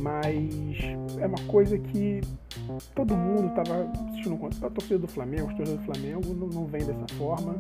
Mas 0.01 1.19
é 1.19 1.27
uma 1.27 1.41
coisa 1.47 1.79
que 1.79 2.21
todo 2.95 3.17
mundo 3.17 3.49
estava 3.49 3.91
assistindo 4.11 4.37
contra. 4.37 4.67
A 4.67 4.71
torcida 4.71 4.99
do 4.99 5.09
Flamengo, 5.09 5.49
os 5.49 5.55
torcedores 5.55 5.87
do 5.87 5.93
Flamengo 5.93 6.35
não, 6.35 6.49
não 6.49 6.67
vem 6.67 6.85
dessa 6.85 7.07
forma. 7.17 7.55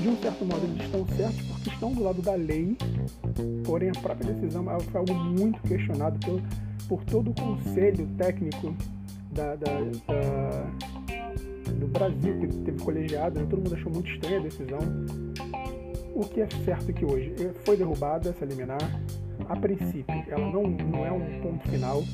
De 0.00 0.08
um 0.08 0.16
certo 0.16 0.44
modo 0.44 0.64
eles 0.64 0.82
estão 0.82 1.06
certos 1.16 1.42
porque 1.42 1.70
estão 1.70 1.92
do 1.92 2.02
lado 2.02 2.22
da 2.22 2.34
lei, 2.34 2.76
porém 3.64 3.90
a 3.90 4.00
própria 4.00 4.32
decisão 4.32 4.64
foi 4.64 5.00
algo 5.00 5.14
muito 5.14 5.60
questionado 5.62 6.18
por, 6.18 6.42
por 6.88 7.04
todo 7.04 7.30
o 7.30 7.34
conselho 7.34 8.08
técnico 8.18 8.74
da, 9.30 9.54
da, 9.54 9.80
da, 10.08 10.91
do 11.82 11.88
Brasil, 11.88 12.38
que 12.38 12.46
teve 12.46 12.82
colegiado, 12.82 13.40
né? 13.40 13.46
todo 13.50 13.60
mundo 13.60 13.74
achou 13.74 13.92
muito 13.92 14.08
estranha 14.10 14.38
a 14.38 14.42
decisão. 14.42 14.78
O 16.14 16.24
que 16.24 16.40
é 16.40 16.48
certo 16.64 16.90
é 16.90 16.92
que 16.92 17.04
hoje 17.04 17.34
foi 17.64 17.76
derrubada 17.76 18.30
essa 18.30 18.44
liminar, 18.44 18.78
a 19.48 19.56
princípio, 19.56 20.24
ela 20.28 20.50
não, 20.50 20.62
não 20.62 21.04
é 21.04 21.10
um 21.10 21.40
ponto 21.40 21.68
final, 21.68 22.04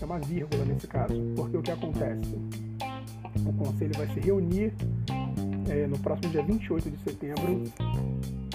é 0.00 0.04
uma 0.04 0.18
vírgula 0.18 0.64
nesse 0.64 0.86
caso, 0.86 1.14
porque 1.36 1.56
o 1.56 1.62
que 1.62 1.70
acontece? 1.70 2.34
O 3.46 3.52
conselho 3.52 3.92
vai 3.96 4.06
se 4.08 4.20
reunir 4.20 4.72
é, 5.68 5.86
no 5.86 5.98
próximo 5.98 6.30
dia 6.30 6.42
28 6.42 6.90
de 6.90 6.98
setembro 6.98 7.64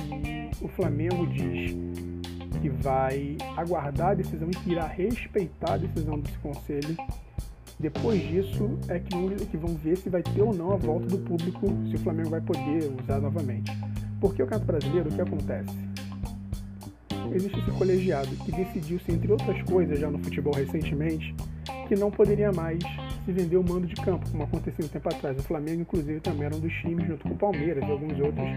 e 0.10 0.50
o 0.64 0.68
Flamengo 0.70 1.28
diz 1.28 1.76
que 2.62 2.70
vai 2.70 3.38
aguardar 3.58 4.10
a 4.10 4.14
decisão 4.16 4.50
e 4.50 4.56
que 4.56 4.72
irá 4.72 4.88
respeitar 4.88 5.74
a 5.74 5.78
decisão 5.78 6.20
desse 6.20 6.38
conselho. 6.40 6.98
Depois 7.82 8.22
disso 8.22 8.78
é 8.88 9.00
que, 9.00 9.46
que 9.48 9.58
vão 9.58 9.76
ver 9.76 9.98
se 9.98 10.10
vai 10.10 10.22
ter 10.22 10.42
ou 10.42 10.54
não 10.54 10.72
a 10.72 10.76
volta 10.76 11.08
do 11.08 11.18
público, 11.18 11.68
se 11.90 11.96
o 11.96 12.00
Flamengo 12.00 12.30
vai 12.30 12.42
poder 12.42 12.92
usar 13.02 13.20
novamente. 13.20 13.72
Porque 14.20 14.44
o 14.44 14.46
Campeonato 14.46 14.66
Brasileiro, 14.66 15.10
o 15.10 15.14
que 15.14 15.22
acontece? 15.22 15.92
existe 17.34 17.60
esse 17.60 17.72
colegiado 17.72 18.30
que 18.38 18.52
decidiu-se, 18.52 19.12
entre 19.12 19.32
outras 19.32 19.62
coisas, 19.64 20.00
já 20.00 20.10
no 20.10 20.20
futebol 20.20 20.54
recentemente, 20.54 21.34
que 21.88 21.96
não 21.96 22.12
poderia 22.12 22.52
mais 22.52 22.80
se 23.26 23.32
vender 23.32 23.58
o 23.58 23.64
mando 23.64 23.88
de 23.88 23.96
campo, 23.96 24.30
como 24.30 24.44
aconteceu 24.44 24.86
um 24.86 24.88
tempo 24.88 25.10
atrás. 25.10 25.38
O 25.38 25.44
Flamengo, 25.44 25.82
inclusive, 25.82 26.20
também 26.20 26.46
era 26.46 26.56
um 26.56 26.60
dos 26.60 26.74
times, 26.82 27.08
junto 27.08 27.24
com 27.24 27.34
o 27.34 27.38
Palmeiras 27.38 27.84
e 27.88 27.92
alguns 27.92 28.20
outros, 28.20 28.48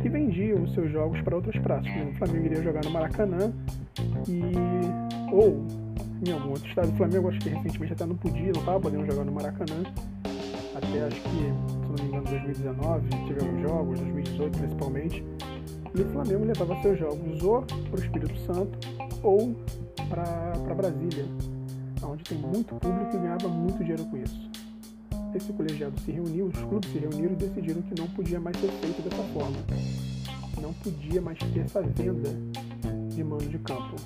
que 0.00 0.08
vendiam 0.08 0.62
os 0.62 0.74
seus 0.74 0.90
jogos 0.90 1.20
para 1.22 1.36
outras 1.36 1.56
praças. 1.62 1.90
O 2.14 2.18
Flamengo 2.18 2.46
iria 2.46 2.62
jogar 2.62 2.84
no 2.84 2.90
Maracanã 2.90 3.52
e 4.28 4.42
ou 5.32 5.64
em 6.26 6.32
algum 6.32 6.50
outro 6.50 6.68
estado. 6.68 6.88
O 6.88 6.96
Flamengo, 6.96 7.28
acho 7.28 7.38
que 7.40 7.48
recentemente 7.48 7.92
até 7.92 8.06
não 8.06 8.16
podia, 8.16 8.52
não 8.52 8.60
estava 8.60 8.80
podendo 8.80 9.06
jogar 9.06 9.24
no 9.24 9.32
Maracanã. 9.32 9.82
Até 10.74 11.04
acho 11.04 11.20
que, 11.20 11.28
se 11.28 11.88
não 11.88 11.94
me 11.94 12.02
engano, 12.02 12.24
2019 12.24 13.08
tivemos 13.26 13.62
jogos, 13.62 14.00
2018 14.00 14.58
principalmente. 14.58 15.24
E 15.94 16.00
o 16.00 16.06
Flamengo 16.12 16.44
levava 16.44 16.80
seus 16.82 16.98
jogos 16.98 17.42
ou 17.42 17.62
para 17.62 18.00
o 18.00 18.02
Espírito 18.02 18.38
Santo 18.40 18.78
ou 19.22 19.56
para 20.08 20.74
Brasília, 20.74 21.24
onde 22.02 22.24
tem 22.24 22.38
muito 22.38 22.74
público 22.76 23.16
e 23.16 23.18
ganhava 23.18 23.48
muito 23.48 23.78
dinheiro 23.78 24.04
com 24.04 24.16
isso. 24.16 24.48
Esse 25.34 25.52
colegiado 25.52 25.98
se 26.00 26.10
reuniu, 26.10 26.46
os 26.46 26.58
clubes 26.58 26.90
se 26.90 26.98
reuniram 26.98 27.32
e 27.32 27.36
decidiram 27.36 27.82
que 27.82 28.00
não 28.00 28.06
podia 28.08 28.40
mais 28.40 28.56
ser 28.58 28.68
feito 28.68 29.02
dessa 29.02 29.22
forma. 29.34 29.56
Não 30.60 30.72
podia 30.72 31.20
mais 31.20 31.38
ter 31.38 31.60
essa 31.60 31.82
venda 31.82 32.30
de 33.14 33.24
mando 33.24 33.44
de 33.44 33.58
campo. 33.58 33.96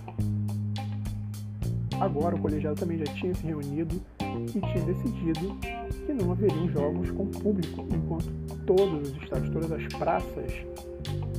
Agora 2.02 2.35
o 2.35 2.38
colegiado 2.40 2.75
também 2.75 2.99
já 2.99 3.04
tinha 3.14 3.32
se 3.32 3.47
reunido 3.47 4.02
e 4.21 4.61
tinha 4.61 4.85
decidido 4.85 5.56
que 6.04 6.12
não 6.12 6.32
haveriam 6.32 6.68
jogos 6.68 7.09
com 7.12 7.28
público 7.28 7.87
enquanto 7.94 8.28
todos 8.66 9.09
os 9.09 9.23
estádios, 9.23 9.52
todas 9.52 9.71
as 9.71 9.87
praças 9.94 10.52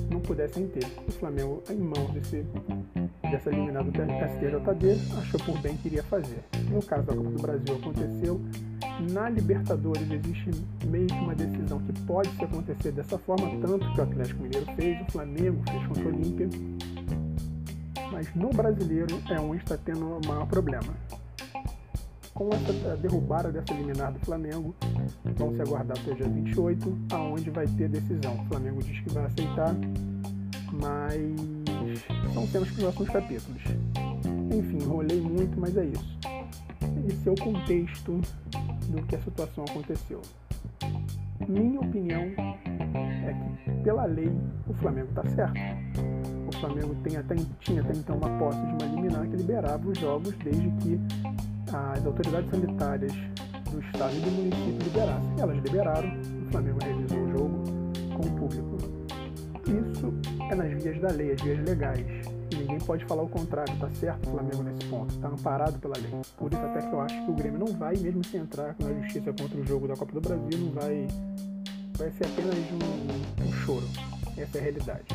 não 0.10 0.22
pudessem 0.22 0.65
ter. 0.67 0.86
O 1.05 1.12
Flamengo, 1.12 1.62
em 1.70 1.75
mãos 1.75 2.12
desse, 2.13 2.46
dessa 3.29 3.50
eliminada 3.50 3.91
do 3.91 3.91
STJD, 3.91 5.17
achou 5.20 5.39
por 5.41 5.60
bem 5.60 5.75
que 5.75 5.89
iria 5.89 6.03
fazer. 6.03 6.41
No 6.72 6.82
caso 6.82 7.08
da 7.08 7.13
Copa 7.13 7.29
do 7.29 7.41
Brasil 7.41 7.75
aconteceu. 7.75 8.39
Na 9.12 9.29
Libertadores 9.29 10.10
existe 10.10 10.51
meio 10.86 11.08
que 11.08 11.15
uma 11.15 11.36
decisão 11.36 11.79
que 11.79 11.91
pode 12.03 12.29
se 12.38 12.43
acontecer 12.46 12.93
dessa 12.93 13.17
forma, 13.17 13.50
tanto 13.60 13.91
que 13.91 14.00
o 14.00 14.03
Atlético 14.03 14.43
Mineiro 14.43 14.65
fez, 14.77 15.01
o 15.01 15.12
Flamengo 15.12 15.62
fez 15.70 15.88
contra 15.88 16.05
o 16.05 16.08
Olímpia. 16.08 16.50
Mas 18.13 18.34
no 18.36 18.50
brasileiro 18.50 19.22
é 19.29 19.39
onde 19.39 19.63
está 19.63 19.75
tendo 19.75 20.17
o 20.17 20.27
maior 20.27 20.46
problema 20.46 20.93
com 22.34 22.50
essa 22.50 22.98
derrubada 22.98 23.51
dessa 23.51 23.74
liminar 23.74 24.12
do 24.12 24.20
Flamengo, 24.20 24.75
vão 25.36 25.53
se 25.53 25.62
aguardar 25.62 25.98
até 26.00 26.13
dia 26.13 26.27
28, 26.27 26.98
aonde 27.12 27.50
vai 27.50 27.67
ter 27.67 27.89
decisão. 27.89 28.39
O 28.41 28.46
Flamengo 28.46 28.82
diz 28.82 29.00
que 29.01 29.10
vai 29.12 29.25
aceitar, 29.25 29.75
mas 30.74 32.34
são 32.34 32.48
temas 32.48 32.70
para 32.70 32.88
os 32.88 32.96
próximos 32.96 33.10
capítulos. 33.10 33.62
Enfim, 34.51 34.77
enrolei 34.84 35.22
muito, 35.22 35.60
mas 35.60 35.77
é 35.77 35.86
isso. 35.86 36.20
Esse 37.08 37.29
é 37.29 37.32
o 37.32 37.36
contexto 37.36 38.20
do 38.89 39.03
que 39.08 39.15
a 39.15 39.22
situação 39.22 39.65
aconteceu. 39.65 40.22
Minha 41.48 41.82
opinião 41.82 42.24
é 42.24 43.34
que, 43.63 43.84
pela 43.84 44.05
lei, 44.05 44.32
o 44.67 44.74
Flamengo 44.74 45.10
está 45.10 45.24
certo. 45.29 46.12
O 46.55 46.60
Flamengo 46.60 46.95
tem 47.03 47.17
até, 47.17 47.36
tinha 47.60 47.81
até 47.81 47.93
então 47.93 48.17
uma 48.17 48.29
posse 48.38 48.60
de 48.60 48.72
uma 48.83 48.95
liminar 48.95 49.27
que 49.27 49.36
liberava 49.36 49.89
os 49.89 49.98
jogos 49.98 50.33
desde 50.43 50.69
que 50.81 51.00
as 51.74 52.05
autoridades 52.05 52.50
sanitárias 52.50 53.13
do 53.72 53.79
estado 53.79 54.15
e 54.15 54.19
do 54.19 54.31
município 54.31 54.83
liberassem. 54.83 55.39
Elas 55.39 55.57
liberaram, 55.57 56.10
o 56.48 56.51
Flamengo 56.51 56.79
realizou 56.81 57.19
o 57.19 57.31
jogo 57.31 57.63
com 58.15 58.27
o 58.27 58.31
público. 58.38 58.77
Isso 59.65 60.13
é 60.51 60.55
nas 60.55 60.83
vias 60.83 61.01
da 61.01 61.10
lei, 61.10 61.31
as 61.31 61.41
vias 61.41 61.65
legais. 61.65 62.05
E 62.51 62.55
ninguém 62.55 62.77
pode 62.79 63.03
falar 63.05 63.24
o 63.24 63.29
contrário, 63.29 63.75
tá 63.79 63.89
certo 63.89 64.27
o 64.27 64.31
Flamengo 64.31 64.63
nesse 64.63 64.86
ponto, 64.86 65.13
está 65.15 65.27
amparado 65.27 65.79
pela 65.79 65.95
lei. 65.98 66.12
Por 66.38 66.53
isso 66.53 66.62
até 66.62 66.81
que 66.81 66.93
eu 66.93 67.01
acho 67.01 67.25
que 67.25 67.31
o 67.31 67.33
Grêmio 67.33 67.60
não 67.60 67.77
vai, 67.77 67.95
mesmo 67.98 68.24
se 68.24 68.38
entrar 68.38 68.75
na 68.79 68.93
justiça 69.01 69.33
contra 69.33 69.60
o 69.60 69.65
jogo 69.65 69.88
da 69.88 69.95
Copa 69.95 70.13
do 70.13 70.22
Brasil, 70.22 70.60
não 70.60 70.72
vai. 70.72 71.07
Vai 71.98 72.12
ser 72.12 72.25
apenas 72.25 72.55
um, 72.57 73.43
um 73.43 73.51
choro. 73.53 74.12
Essa 74.37 74.57
é 74.57 74.61
a 74.61 74.63
realidade. 74.63 75.05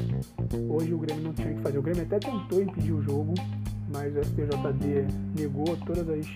Hoje 0.69 0.95
o 0.95 0.99
Grêmio 0.99 1.25
não 1.25 1.33
tinha 1.33 1.53
que 1.53 1.61
fazer. 1.61 1.79
O 1.79 1.83
Grêmio 1.83 2.03
até 2.03 2.19
tentou 2.19 2.63
impedir 2.63 2.93
o 2.93 3.03
jogo, 3.03 3.35
mas 3.93 4.15
o 4.17 4.23
STJD 4.23 5.07
negou 5.37 5.77
todas 5.79 6.09
as 6.09 6.27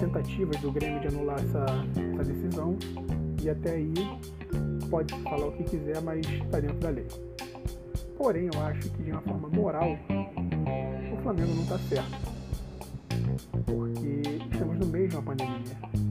tentativas 0.00 0.56
do 0.60 0.72
Grêmio 0.72 1.00
de 1.00 1.08
anular 1.08 1.38
essa, 1.38 1.66
essa 2.14 2.32
decisão 2.32 2.76
e 3.42 3.50
até 3.50 3.74
aí 3.74 3.94
pode 4.90 5.14
falar 5.22 5.46
o 5.46 5.52
que 5.52 5.64
quiser, 5.64 6.00
mas 6.02 6.26
está 6.26 6.60
dentro 6.60 6.78
da 6.78 6.90
lei. 6.90 7.06
Porém, 8.16 8.48
eu 8.52 8.62
acho 8.62 8.90
que 8.90 9.02
de 9.02 9.12
uma 9.12 9.20
forma 9.20 9.48
moral 9.48 9.98
o 11.12 11.22
Flamengo 11.22 11.54
não 11.54 11.62
está 11.62 11.78
certo, 11.78 12.32
porque 13.66 14.22
estamos 14.50 14.78
no 14.78 14.86
meio 14.86 15.08
de 15.08 15.16
uma 15.16 15.22
pandemia. 15.22 16.05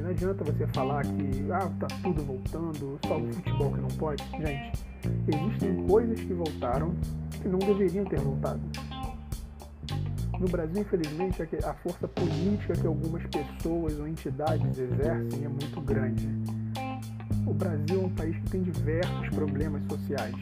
Não 0.00 0.10
adianta 0.10 0.44
você 0.44 0.66
falar 0.68 1.02
que 1.02 1.52
ah, 1.52 1.70
tá 1.78 1.86
tudo 2.02 2.22
voltando, 2.24 2.98
só 3.06 3.18
o 3.18 3.32
futebol 3.32 3.72
que 3.72 3.80
não 3.80 3.88
pode. 3.88 4.24
Gente, 4.32 4.72
existem 5.28 5.86
coisas 5.86 6.20
que 6.20 6.34
voltaram 6.34 6.94
que 7.40 7.48
não 7.48 7.58
deveriam 7.58 8.04
ter 8.04 8.18
voltado 8.20 8.60
No 10.40 10.48
Brasil, 10.48 10.82
infelizmente, 10.82 11.42
a 11.42 11.74
força 11.74 12.08
política 12.08 12.74
que 12.74 12.86
algumas 12.86 13.22
pessoas 13.26 13.98
ou 13.98 14.08
entidades 14.08 14.78
exercem 14.78 15.44
é 15.44 15.48
muito 15.48 15.80
grande. 15.80 16.28
O 17.46 17.54
Brasil 17.54 18.02
é 18.02 18.04
um 18.06 18.14
país 18.14 18.36
que 18.36 18.50
tem 18.50 18.62
diversos 18.62 19.28
problemas 19.28 19.82
sociais. 19.84 20.34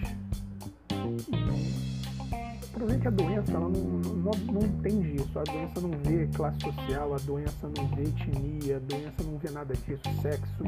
O 2.82 2.84
problema 2.84 3.04
é 3.04 3.06
a 3.06 3.10
doença 3.12 3.52
ela 3.52 3.68
não, 3.68 3.80
não, 3.80 4.32
não 4.52 4.62
entende 4.62 5.14
isso. 5.14 5.38
A 5.38 5.44
doença 5.44 5.80
não 5.80 5.90
vê 6.02 6.26
classe 6.34 6.58
social, 6.58 7.14
a 7.14 7.18
doença 7.18 7.70
não 7.76 7.86
vê 7.94 8.02
etnia, 8.02 8.76
a 8.76 8.80
doença 8.80 9.22
não 9.24 9.38
vê 9.38 9.50
nada 9.50 9.72
disso, 9.72 10.02
sexo. 10.20 10.64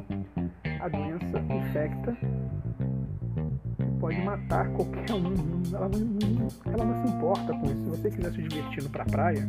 A 0.81 0.89
doença 0.89 1.41
infecta, 1.41 2.17
pode 3.99 4.23
matar 4.23 4.71
qualquer 4.75 5.13
um. 5.13 5.35
Ela 5.75 5.89
não, 5.89 6.73
ela 6.73 6.85
não 6.85 7.05
se 7.05 7.13
importa 7.17 7.53
com 7.53 7.67
isso. 7.67 7.83
Se 7.83 7.91
você 7.91 8.11
quiser 8.13 8.31
se 8.31 8.43
divertindo 8.43 8.89
para 8.91 9.03
a 9.03 9.07
praia 9.07 9.49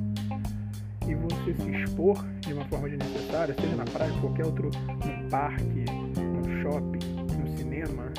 e 1.07 1.13
você 1.13 1.53
se 1.53 1.69
expor 1.69 2.25
de 2.39 2.51
uma 2.51 2.65
forma 2.65 2.89
desnecessária, 2.89 3.53
seja 3.53 3.75
na 3.75 3.85
praia, 3.85 4.11
qualquer 4.19 4.45
outro, 4.47 4.71
no 4.87 5.29
parque, 5.29 5.85
no 6.17 6.61
shopping, 6.63 7.15
no 7.43 7.57
cinema, 7.59 8.11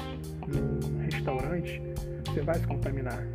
no 0.46 1.02
restaurante, 1.02 1.82
você 2.26 2.42
vai 2.42 2.60
se 2.60 2.66
contaminar. 2.68 3.26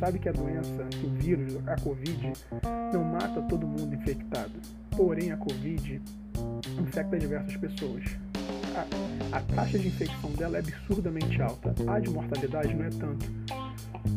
Sabe 0.00 0.18
que 0.18 0.28
a 0.28 0.32
doença, 0.32 0.84
que 0.90 1.06
o 1.06 1.10
vírus, 1.10 1.56
a 1.68 1.76
Covid, 1.76 2.32
não 2.92 3.04
mata 3.04 3.42
todo 3.42 3.66
mundo 3.66 3.94
infectado. 3.94 4.52
Porém, 4.96 5.30
a 5.30 5.36
Covid 5.36 6.02
infecta 6.80 7.18
diversas 7.18 7.56
pessoas 7.58 8.04
a, 8.76 9.36
a 9.36 9.40
taxa 9.54 9.78
de 9.78 9.88
infecção 9.88 10.30
dela 10.32 10.56
é 10.56 10.60
absurdamente 10.60 11.40
alta. 11.40 11.74
A 11.86 11.98
de 11.98 12.10
mortalidade 12.10 12.74
não 12.74 12.84
é 12.84 12.90
tanto. 12.90 13.26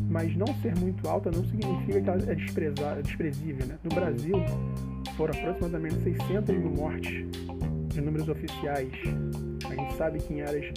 Mas 0.08 0.34
não 0.36 0.46
ser 0.62 0.76
muito 0.76 1.08
alta 1.08 1.30
não 1.30 1.44
significa 1.44 2.00
que 2.00 2.08
ela 2.08 2.98
é, 2.98 3.02
desprezível. 3.02 3.66
Né? 3.66 3.78
No 3.82 3.94
Brasil, 3.94 4.36
foram 5.16 5.38
aproximadamente 5.38 5.96
600 6.02 6.56
mil 6.56 6.70
mortes 6.70 7.26
de 7.88 8.00
números 8.00 8.28
oficiais. 8.28 8.92
A 9.68 9.74
gente 9.74 9.94
sabe 9.96 10.18
que 10.20 10.34
em 10.34 10.42
áreas 10.42 10.72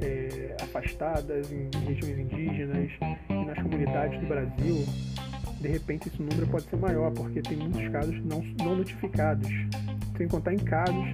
é, 0.00 0.56
afastadas, 0.62 1.50
em 1.52 1.70
regiões 1.86 2.18
indígenas 2.18 2.90
nas 3.52 3.62
comunidades 3.62 4.18
do 4.18 4.26
Brasil, 4.26 4.86
de 5.60 5.68
repente 5.68 6.08
esse 6.08 6.20
número 6.20 6.46
pode 6.46 6.64
ser 6.64 6.76
maior, 6.76 7.12
porque 7.12 7.42
tem 7.42 7.56
muitos 7.56 7.86
casos 7.88 8.18
não, 8.24 8.42
não 8.64 8.76
notificados. 8.76 9.48
Sem 10.16 10.28
contar 10.28 10.54
em 10.54 10.58
casos 10.58 11.12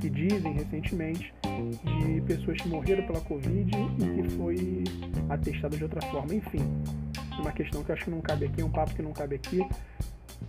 que 0.00 0.10
dizem 0.10 0.52
recentemente 0.52 1.32
de 1.84 2.20
pessoas 2.22 2.60
que 2.60 2.68
morreram 2.68 3.06
pela 3.06 3.20
Covid 3.20 3.70
e 3.98 4.22
que 4.22 4.36
foi 4.36 4.84
atestado 5.28 5.76
de 5.76 5.82
outra 5.82 6.00
forma. 6.08 6.34
Enfim, 6.34 6.60
uma 7.38 7.52
questão 7.52 7.82
que 7.82 7.90
eu 7.90 7.94
acho 7.94 8.04
que 8.04 8.10
não 8.10 8.20
cabe 8.20 8.46
aqui, 8.46 8.60
é 8.60 8.64
um 8.64 8.70
papo 8.70 8.94
que 8.94 9.02
não 9.02 9.12
cabe 9.12 9.36
aqui. 9.36 9.58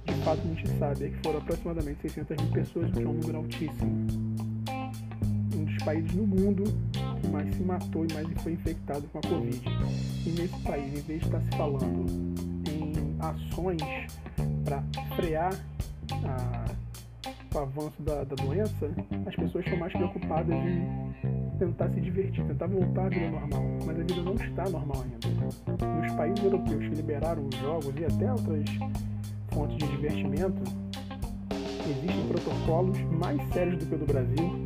De 0.05 0.13
fato, 0.23 0.39
a 0.39 0.47
gente 0.47 0.67
sabe 0.79 1.05
é 1.05 1.09
que 1.09 1.17
foram 1.23 1.39
aproximadamente 1.39 2.01
600 2.01 2.43
mil 2.43 2.53
pessoas, 2.53 2.89
o 2.89 2.93
que 2.93 3.03
é 3.03 3.07
um 3.07 3.13
número 3.13 3.37
altíssimo. 3.37 4.07
Um 5.55 5.65
dos 5.65 5.83
países 5.83 6.13
no 6.13 6.25
mundo 6.25 6.63
mais 7.27 7.53
se 7.55 7.61
matou 7.63 8.05
e 8.05 8.13
mais 8.13 8.27
foi 8.41 8.53
infectado 8.53 9.07
com 9.11 9.19
a 9.19 9.21
Covid. 9.21 9.61
E 10.25 10.29
nesse 10.29 10.59
país, 10.61 10.87
em 10.87 11.01
vez 11.01 11.19
de 11.21 11.25
estar 11.25 11.41
se 11.41 11.57
falando 11.57 12.05
em 12.69 12.93
ações 13.19 13.81
para 14.63 14.83
frear 15.15 15.53
a 16.25 16.65
o 17.53 17.59
avanço 17.59 18.01
da, 18.01 18.23
da, 18.23 18.35
doença, 18.35 18.89
as 19.27 19.35
pessoas 19.35 19.65
estão 19.65 19.77
mais 19.77 19.91
preocupadas 19.91 20.55
em 20.55 21.57
tentar 21.59 21.89
se 21.89 21.99
divertir, 21.99 22.45
tentar 22.45 22.67
voltar 22.67 23.07
à 23.07 23.09
vida 23.09 23.29
normal. 23.29 23.63
Mas 23.85 23.99
a 23.99 24.03
vida 24.03 24.21
não 24.21 24.33
está 24.35 24.69
normal 24.69 25.03
ainda. 25.03 25.97
Nos 26.01 26.13
países 26.13 26.43
europeus 26.43 26.87
que 26.87 26.95
liberaram 26.95 27.45
os 27.45 27.55
jogos 27.57 27.93
e 27.97 28.05
até 28.05 28.31
outras 28.31 28.65
fontes 29.49 29.77
de 29.77 29.87
divertimento, 29.89 30.61
existem 31.89 32.27
protocolos 32.29 32.97
mais 33.19 33.41
sérios 33.51 33.77
do 33.79 33.85
que 33.85 33.95
o 33.95 33.97
do 33.97 34.05
Brasil. 34.05 34.63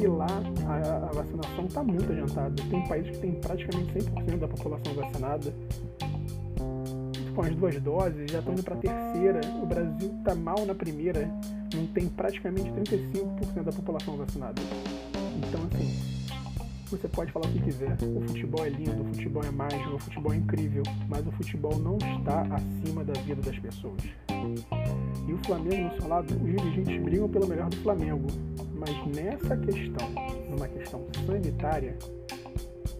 E 0.00 0.06
lá 0.06 0.26
a, 0.68 1.08
a 1.08 1.12
vacinação 1.12 1.64
está 1.64 1.82
muito 1.82 2.12
adiantada. 2.12 2.62
Tem 2.70 2.88
países 2.88 3.10
que 3.12 3.18
têm 3.18 3.32
praticamente 3.34 3.98
100% 3.98 4.38
da 4.38 4.48
população 4.48 4.94
vacinada 4.94 5.54
com 7.34 7.42
as 7.42 7.54
duas 7.54 7.80
doses, 7.80 8.30
já 8.30 8.40
estão 8.40 8.52
indo 8.52 8.62
para 8.64 8.74
a 8.74 8.78
terceira. 8.78 9.40
O 9.62 9.66
Brasil 9.66 10.12
está 10.18 10.34
mal 10.34 10.66
na 10.66 10.74
primeira 10.74 11.30
não 11.74 11.86
tem 11.88 12.08
praticamente 12.08 12.70
35% 12.70 13.62
da 13.62 13.72
população 13.72 14.16
vacinada. 14.16 14.60
Então, 15.36 15.60
assim, 15.72 16.18
você 16.90 17.08
pode 17.08 17.30
falar 17.32 17.46
o 17.46 17.52
que 17.52 17.60
quiser. 17.60 17.96
O 18.02 18.20
futebol 18.26 18.64
é 18.64 18.70
lindo, 18.70 19.02
o 19.02 19.04
futebol 19.06 19.44
é 19.44 19.50
mágico, 19.50 19.94
o 19.94 19.98
futebol 19.98 20.32
é 20.32 20.36
incrível, 20.36 20.82
mas 21.08 21.26
o 21.26 21.32
futebol 21.32 21.78
não 21.78 21.96
está 21.96 22.42
acima 22.42 23.04
da 23.04 23.12
vida 23.20 23.42
das 23.42 23.58
pessoas. 23.58 24.02
E 25.26 25.32
o 25.32 25.38
Flamengo, 25.44 25.88
no 25.88 26.00
seu 26.00 26.08
lado, 26.08 26.34
os 26.34 26.50
dirigentes 26.50 27.02
brigam 27.02 27.28
pelo 27.28 27.46
melhor 27.46 27.68
do 27.68 27.76
Flamengo, 27.78 28.26
mas 28.78 29.16
nessa 29.16 29.56
questão, 29.56 30.08
numa 30.48 30.68
questão 30.68 31.04
sanitária, 31.26 31.96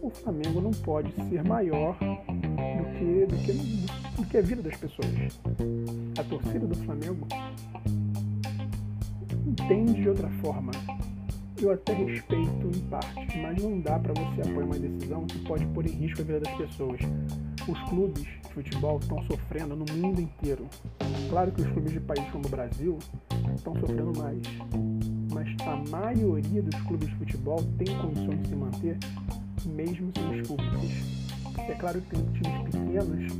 o 0.01 0.09
Flamengo 0.09 0.61
não 0.61 0.71
pode 0.71 1.11
ser 1.29 1.43
maior 1.43 1.97
do 1.97 2.97
que, 2.97 3.25
do 3.25 3.37
que, 3.37 3.53
do 4.21 4.25
que 4.27 4.37
a 4.37 4.41
vida 4.41 4.61
das 4.61 4.75
pessoas. 4.77 5.39
A 6.17 6.23
torcida 6.23 6.67
do 6.67 6.75
Flamengo 6.75 7.27
entende 9.45 10.01
de 10.01 10.09
outra 10.09 10.29
forma. 10.41 10.71
Eu 11.61 11.73
até 11.73 11.93
respeito 11.93 12.71
em 12.73 12.79
parte, 12.89 13.37
mas 13.41 13.61
não 13.61 13.81
dá 13.81 13.99
para 13.99 14.13
você 14.13 14.41
apoiar 14.41 14.65
uma 14.65 14.79
decisão 14.79 15.25
que 15.25 15.39
pode 15.39 15.65
pôr 15.67 15.85
em 15.85 15.91
risco 15.91 16.21
a 16.21 16.23
vida 16.23 16.39
das 16.39 16.55
pessoas. 16.55 16.99
Os 17.67 17.89
clubes 17.89 18.23
de 18.23 18.53
futebol 18.53 18.97
estão 18.99 19.21
sofrendo 19.23 19.75
no 19.75 19.85
mundo 19.93 20.21
inteiro. 20.21 20.65
Claro 21.29 21.51
que 21.51 21.61
os 21.61 21.67
clubes 21.71 21.91
de 21.91 21.99
países 21.99 22.31
como 22.31 22.45
o 22.45 22.49
Brasil 22.49 22.97
estão 23.53 23.75
sofrendo 23.75 24.17
mais, 24.17 24.41
a 25.69 25.77
maioria 25.89 26.61
dos 26.61 26.81
clubes 26.81 27.09
de 27.09 27.15
futebol 27.15 27.63
tem 27.77 27.95
condições 27.97 28.41
de 28.41 28.49
se 28.49 28.55
manter 28.55 28.97
mesmo 29.65 30.11
sem 30.15 30.41
os 30.41 30.47
públicos. 30.47 30.89
É 31.57 31.73
claro 31.75 32.01
que 32.01 32.15
tem 32.15 32.25
times 32.33 32.61
pequenos 32.63 33.33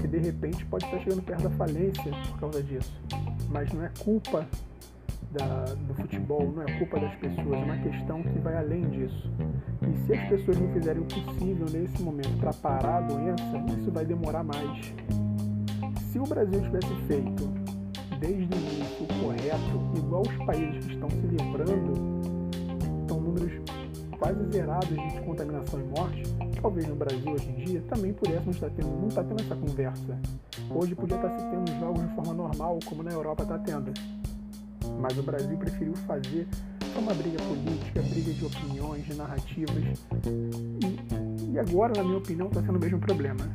que 0.00 0.08
de 0.08 0.18
repente 0.18 0.64
pode 0.66 0.84
estar 0.84 0.98
chegando 1.00 1.22
perto 1.22 1.42
da 1.44 1.50
falência 1.50 2.10
por 2.30 2.40
causa 2.40 2.62
disso, 2.62 2.92
mas 3.50 3.72
não 3.72 3.84
é 3.84 3.90
culpa 3.98 4.46
da, 5.30 5.64
do 5.74 5.94
futebol 5.94 6.52
não 6.52 6.62
é 6.62 6.78
culpa 6.78 6.98
das 6.98 7.14
pessoas, 7.16 7.52
é 7.52 7.64
uma 7.64 7.76
questão 7.78 8.22
que 8.22 8.38
vai 8.38 8.56
além 8.56 8.88
disso. 8.90 9.30
E 9.82 10.06
se 10.06 10.14
as 10.14 10.28
pessoas 10.28 10.58
não 10.58 10.72
fizerem 10.72 11.02
o 11.02 11.04
possível 11.04 11.66
nesse 11.70 12.02
momento 12.02 12.36
para 12.38 12.52
parar 12.54 12.98
a 12.98 13.00
doença, 13.02 13.78
isso 13.78 13.90
vai 13.90 14.04
demorar 14.04 14.42
mais. 14.42 14.92
Se 16.10 16.18
o 16.18 16.24
Brasil 16.24 16.60
tivesse 16.62 16.94
feito 17.06 17.57
desde 18.18 18.54
o 18.54 18.58
início 18.58 19.06
correto, 19.20 19.98
igual 19.98 20.22
os 20.22 20.46
países 20.46 20.86
que 20.86 20.92
estão 20.92 21.10
se 21.10 21.26
livrando, 21.26 21.92
são 23.08 23.20
números 23.20 23.52
quase 24.18 24.44
zerados 24.50 24.88
de 24.88 25.20
contaminação 25.20 25.80
e 25.80 25.84
morte, 25.84 26.22
talvez 26.60 26.86
no 26.88 26.96
Brasil 26.96 27.32
hoje 27.32 27.48
em 27.48 27.64
dia 27.64 27.82
também 27.88 28.12
pudéssemos 28.12 28.56
estar 28.56 28.70
tendo, 28.70 28.88
não 28.88 29.08
está 29.08 29.22
tendo 29.22 29.42
essa 29.42 29.54
conversa. 29.54 30.18
Hoje 30.70 30.94
podia 30.94 31.16
estar 31.16 31.38
se 31.38 31.46
tendo 31.46 31.80
jogos 31.80 32.02
de 32.02 32.14
forma 32.14 32.34
normal, 32.34 32.78
como 32.84 33.02
na 33.02 33.12
Europa 33.12 33.42
está 33.44 33.58
tendo 33.58 33.92
mas 35.00 35.16
o 35.18 35.22
Brasil 35.22 35.56
preferiu 35.56 35.94
fazer 35.94 36.46
uma 36.96 37.14
briga 37.14 37.38
política, 37.42 38.02
briga 38.02 38.32
de 38.32 38.44
opiniões, 38.44 39.04
de 39.04 39.14
narrativas. 39.14 39.84
E, 40.26 41.52
e 41.52 41.58
agora, 41.58 41.92
na 41.96 42.04
minha 42.04 42.18
opinião, 42.18 42.48
está 42.48 42.60
sendo 42.60 42.76
o 42.76 42.80
mesmo 42.80 42.98
problema. 42.98 43.48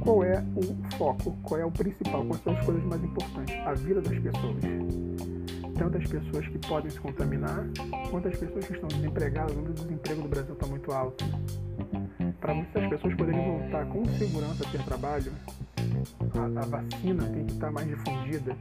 Qual 0.00 0.24
é 0.24 0.42
o 0.56 0.96
foco? 0.96 1.36
Qual 1.42 1.60
é 1.60 1.64
o 1.64 1.70
principal? 1.70 2.24
Quais 2.24 2.42
são 2.42 2.56
as 2.56 2.64
coisas 2.64 2.84
mais 2.84 3.04
importantes? 3.04 3.54
A 3.66 3.74
vida 3.74 4.00
das 4.00 4.18
pessoas. 4.18 4.62
Tanto 5.76 5.98
as 5.98 6.06
pessoas 6.06 6.48
que 6.48 6.58
podem 6.66 6.90
se 6.90 7.00
contaminar, 7.00 7.66
quanto 8.10 8.28
as 8.28 8.36
pessoas 8.36 8.66
que 8.66 8.72
estão 8.72 8.88
desempregadas. 8.88 9.52
O 9.52 9.56
número 9.56 9.74
de 9.74 9.82
desemprego 9.82 10.22
do 10.22 10.28
Brasil 10.28 10.54
está 10.54 10.66
muito 10.66 10.92
alto. 10.92 11.24
Para 12.40 12.54
muitas 12.54 12.88
pessoas 12.88 13.14
poderem 13.14 13.44
voltar 13.44 13.86
com 13.86 14.04
segurança 14.06 14.66
a 14.66 14.70
ter 14.70 14.82
trabalho, 14.84 15.32
a, 16.34 16.60
a 16.60 16.66
vacina 16.66 17.24
tem 17.24 17.44
que 17.44 17.52
estar 17.52 17.70
mais 17.70 17.86
difundida, 17.86 18.56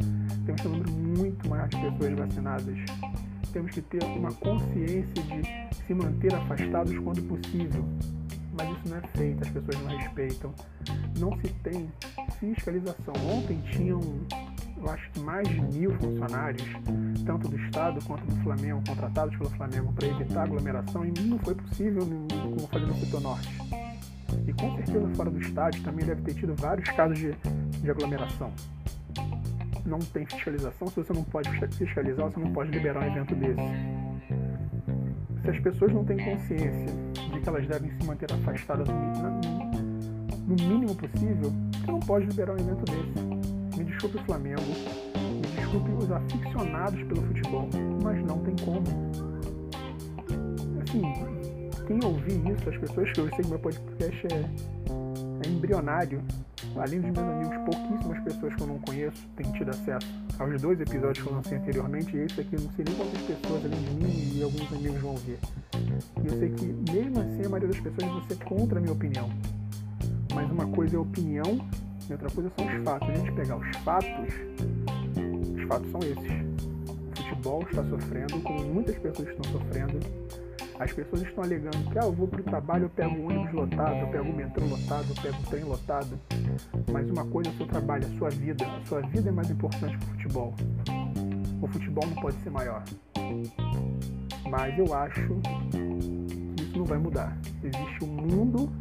temos 0.45 0.61
que 0.61 0.67
ter 0.67 0.67
um 0.67 0.71
número 0.71 0.91
muito 0.91 1.49
maior 1.49 1.67
de 1.67 1.77
pessoas 1.77 2.19
vacinadas. 2.19 2.77
Temos 3.53 3.71
que 3.71 3.81
ter 3.81 4.03
uma 4.03 4.31
consciência 4.33 5.23
de 5.23 5.77
se 5.85 5.93
manter 5.93 6.35
afastados 6.35 6.97
quando 6.99 7.21
possível. 7.23 7.83
Mas 8.59 8.77
isso 8.77 8.89
não 8.89 8.97
é 8.97 9.01
feito, 9.15 9.41
as 9.41 9.49
pessoas 9.51 9.81
não 9.81 9.97
respeitam. 9.97 10.53
Não 11.17 11.39
se 11.39 11.47
tem 11.63 11.89
fiscalização. 12.41 13.13
Ontem 13.31 13.57
tinham, 13.71 14.01
eu 14.75 14.89
acho 14.89 15.09
que 15.11 15.19
mais 15.21 15.47
de 15.47 15.61
mil 15.61 15.91
funcionários, 15.93 16.67
tanto 17.25 17.47
do 17.47 17.57
Estado 17.57 18.03
quanto 18.05 18.25
do 18.25 18.35
Flamengo, 18.43 18.83
contratados 18.85 19.37
pelo 19.37 19.49
Flamengo 19.51 19.93
para 19.93 20.07
evitar 20.07 20.43
aglomeração 20.43 21.05
e 21.05 21.13
não 21.21 21.39
foi 21.39 21.55
possível 21.55 22.05
como 22.27 22.67
fazer 22.67 22.85
no 22.85 22.95
setor 22.95 23.21
norte. 23.21 23.49
E 24.45 24.51
com 24.51 24.75
certeza 24.75 25.07
fora 25.15 25.29
do 25.29 25.39
estádio 25.39 25.81
também 25.81 26.05
deve 26.05 26.21
ter 26.23 26.33
tido 26.33 26.53
vários 26.55 26.89
casos 26.89 27.17
de, 27.17 27.33
de 27.81 27.89
aglomeração. 27.89 28.51
Não 29.85 29.99
tem 29.99 30.25
fiscalização, 30.25 30.89
se 30.89 30.97
você 30.97 31.13
não 31.13 31.23
pode 31.23 31.49
fiscalizar, 31.77 32.29
você 32.29 32.39
não 32.41 32.51
pode 32.51 32.71
liberar 32.71 33.03
um 33.03 33.07
evento 33.07 33.35
desse. 33.35 33.61
Se 35.43 35.49
as 35.49 35.59
pessoas 35.61 35.93
não 35.93 36.03
têm 36.03 36.17
consciência 36.17 37.08
que 37.39 37.49
elas 37.49 37.67
devem 37.67 37.91
se 37.91 38.05
manter 38.05 38.31
afastadas 38.31 38.87
no, 38.87 38.95
no 40.47 40.55
mínimo 40.55 40.95
possível, 40.95 41.51
você 41.73 41.91
não 41.91 41.99
pode 41.99 42.25
liberar 42.25 42.53
um 42.53 42.57
evento 42.57 42.85
desse. 42.85 43.77
Me 43.77 43.85
desculpe 43.85 44.17
o 44.17 44.23
Flamengo, 44.25 44.61
me 44.61 45.41
desculpe 45.41 45.91
os 45.91 46.11
aficionados 46.11 47.03
pelo 47.03 47.21
futebol, 47.27 47.69
mas 48.03 48.25
não 48.25 48.39
tem 48.39 48.55
como. 48.65 48.83
Assim, 50.81 51.01
quem 51.87 51.99
ouvir 52.03 52.51
isso, 52.51 52.69
as 52.69 52.77
pessoas 52.77 53.11
que 53.11 53.19
eu 53.19 53.29
sei 53.29 53.39
que 53.39 53.47
meu 53.47 53.59
podcast 53.59 54.27
é 54.27 54.98
embrionário, 55.59 56.21
além 56.75 57.01
dos 57.01 57.11
meus 57.11 57.29
amigos, 57.29 57.57
pouquíssimas 57.57 58.23
pessoas 58.23 58.55
que 58.55 58.61
eu 58.61 58.67
não 58.67 58.79
conheço 58.79 59.27
têm 59.35 59.51
tido 59.51 59.69
acesso 59.69 60.07
aos 60.39 60.61
dois 60.61 60.79
episódios 60.79 61.23
que 61.23 61.29
eu 61.29 61.35
lancei 61.35 61.57
anteriormente, 61.57 62.15
e 62.15 62.21
esse 62.21 62.41
aqui 62.41 62.55
eu 62.55 62.61
não 62.61 62.71
sei 62.71 62.85
nem 62.85 62.95
quantas 62.95 63.21
pessoas 63.21 63.65
além 63.65 63.81
de 63.83 63.93
mim 63.95 64.37
e 64.37 64.43
alguns 64.43 64.73
amigos 64.73 65.01
vão 65.01 65.15
ver. 65.17 65.39
E 66.23 66.27
eu 66.27 66.39
sei 66.39 66.49
que 66.49 66.65
mesmo 66.91 67.19
assim 67.19 67.45
a 67.45 67.49
maioria 67.49 67.67
das 67.67 67.79
pessoas 67.79 68.11
vai 68.11 68.23
ser 68.27 68.43
contra 68.45 68.79
a 68.79 68.81
minha 68.81 68.93
opinião. 68.93 69.29
Mas 70.33 70.49
uma 70.49 70.67
coisa 70.67 70.95
é 70.95 70.99
opinião 70.99 71.69
e 72.09 72.11
outra 72.13 72.29
coisa 72.29 72.51
são 72.57 72.65
os 72.65 72.83
fatos. 72.83 73.09
A 73.09 73.15
gente 73.15 73.31
pegar 73.33 73.57
os 73.57 73.77
fatos, 73.77 74.33
os 75.55 75.63
fatos 75.67 75.91
são 75.91 75.99
esses. 75.99 76.59
O 77.11 77.17
futebol 77.17 77.63
está 77.63 77.83
sofrendo, 77.83 78.41
como 78.41 78.63
muitas 78.73 78.97
pessoas 78.97 79.27
estão 79.27 79.51
sofrendo. 79.51 79.99
As 80.79 80.93
pessoas 80.93 81.23
estão 81.23 81.43
alegando 81.43 81.91
que 81.91 81.99
ah, 81.99 82.03
eu 82.03 82.13
vou 82.13 82.25
para 82.25 82.39
o 82.39 82.43
trabalho, 82.43 82.85
eu 82.85 82.89
pego 82.89 83.13
o 83.13 83.25
ônibus 83.25 83.51
lotado, 83.51 83.97
eu 83.97 84.07
pego 84.07 84.29
o 84.29 84.33
metrô 84.33 84.65
lotado, 84.65 85.05
eu 85.09 85.21
pego 85.21 85.37
o 85.37 85.45
trem 85.47 85.63
lotado. 85.65 86.19
Mas 86.89 87.09
uma 87.11 87.25
coisa 87.25 87.49
é 87.49 87.53
o 87.53 87.57
seu 87.57 87.67
trabalho, 87.67 88.07
a 88.07 88.17
sua 88.17 88.29
vida. 88.29 88.65
A 88.65 88.85
sua 88.85 89.01
vida 89.01 89.27
é 89.27 89.31
mais 89.31 89.49
importante 89.49 89.97
que 89.97 90.05
o 90.05 90.07
futebol. 90.07 90.55
O 91.61 91.67
futebol 91.67 92.07
não 92.07 92.15
pode 92.21 92.37
ser 92.37 92.49
maior. 92.49 92.81
Mas 94.49 94.79
eu 94.79 94.93
acho 94.93 95.29
que 95.69 96.63
isso 96.63 96.77
não 96.77 96.85
vai 96.85 96.97
mudar. 96.97 97.37
Existe 97.61 98.05
um 98.05 98.07
mundo, 98.07 98.71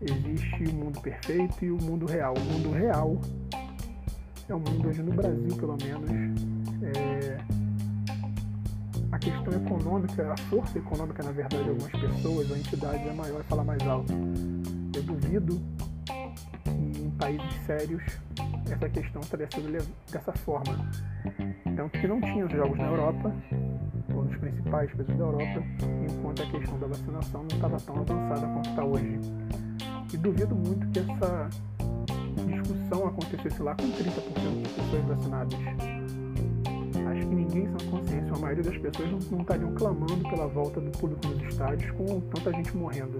existe 0.00 0.64
o 0.66 0.70
um 0.70 0.84
mundo 0.84 1.00
perfeito 1.00 1.64
e 1.64 1.70
o 1.72 1.78
um 1.78 1.82
mundo 1.82 2.06
real. 2.06 2.34
O 2.34 2.44
mundo 2.52 2.70
real 2.70 3.20
é 4.48 4.54
um 4.54 4.60
mundo 4.60 4.88
onde 4.88 5.02
no 5.02 5.12
Brasil, 5.12 5.56
pelo 5.56 5.76
menos, 5.82 6.10
é, 6.80 7.55
a 9.16 9.18
questão 9.18 9.52
econômica, 9.54 10.30
a 10.30 10.36
força 10.50 10.78
econômica, 10.78 11.22
na 11.22 11.32
verdade, 11.32 11.64
de 11.64 11.70
algumas 11.70 11.90
pessoas 11.90 12.50
ou 12.50 12.56
entidades 12.56 13.06
é 13.06 13.12
maior 13.14 13.40
e 13.40 13.44
fala 13.44 13.64
mais 13.64 13.82
alto. 13.82 14.12
Eu 14.94 15.02
duvido 15.02 15.58
que 16.64 17.02
em 17.02 17.10
países 17.12 17.54
sérios 17.64 18.02
essa 18.70 18.88
questão 18.90 19.22
estaria 19.22 19.48
sendo 19.54 19.72
dessa 20.12 20.32
forma. 20.32 20.90
Tanto 21.76 21.98
que 21.98 22.06
não 22.06 22.20
tinha 22.20 22.44
os 22.44 22.52
jogos 22.52 22.76
na 22.76 22.84
Europa, 22.84 23.34
ou 24.14 24.24
nos 24.24 24.36
principais 24.36 24.92
países 24.92 25.16
da 25.16 25.24
Europa, 25.24 25.62
enquanto 26.10 26.42
a 26.42 26.46
questão 26.46 26.78
da 26.78 26.86
vacinação 26.86 27.40
não 27.40 27.56
estava 27.56 27.80
tão 27.80 27.96
avançada 27.96 28.46
quanto 28.46 28.68
está 28.68 28.84
hoje. 28.84 29.20
E 30.12 30.16
duvido 30.18 30.54
muito 30.54 30.86
que 30.88 30.98
essa 30.98 31.48
discussão 32.46 33.06
acontecesse 33.06 33.62
lá 33.62 33.74
com 33.74 33.84
30% 33.84 34.62
das 34.62 34.72
pessoas 34.72 35.04
vacinadas 35.06 35.58
acho 37.16 37.28
que 37.28 37.34
ninguém 37.34 37.66
a 37.66 37.88
maioria 38.46 38.62
das 38.62 38.78
pessoas 38.78 39.10
não, 39.10 39.18
não 39.30 39.40
estariam 39.40 39.74
clamando 39.74 40.28
pela 40.28 40.46
volta 40.46 40.80
do 40.80 40.90
público 40.92 41.26
nos 41.26 41.42
estádios 41.48 41.90
com 41.92 42.20
tanta 42.20 42.52
gente 42.52 42.76
morrendo. 42.76 43.18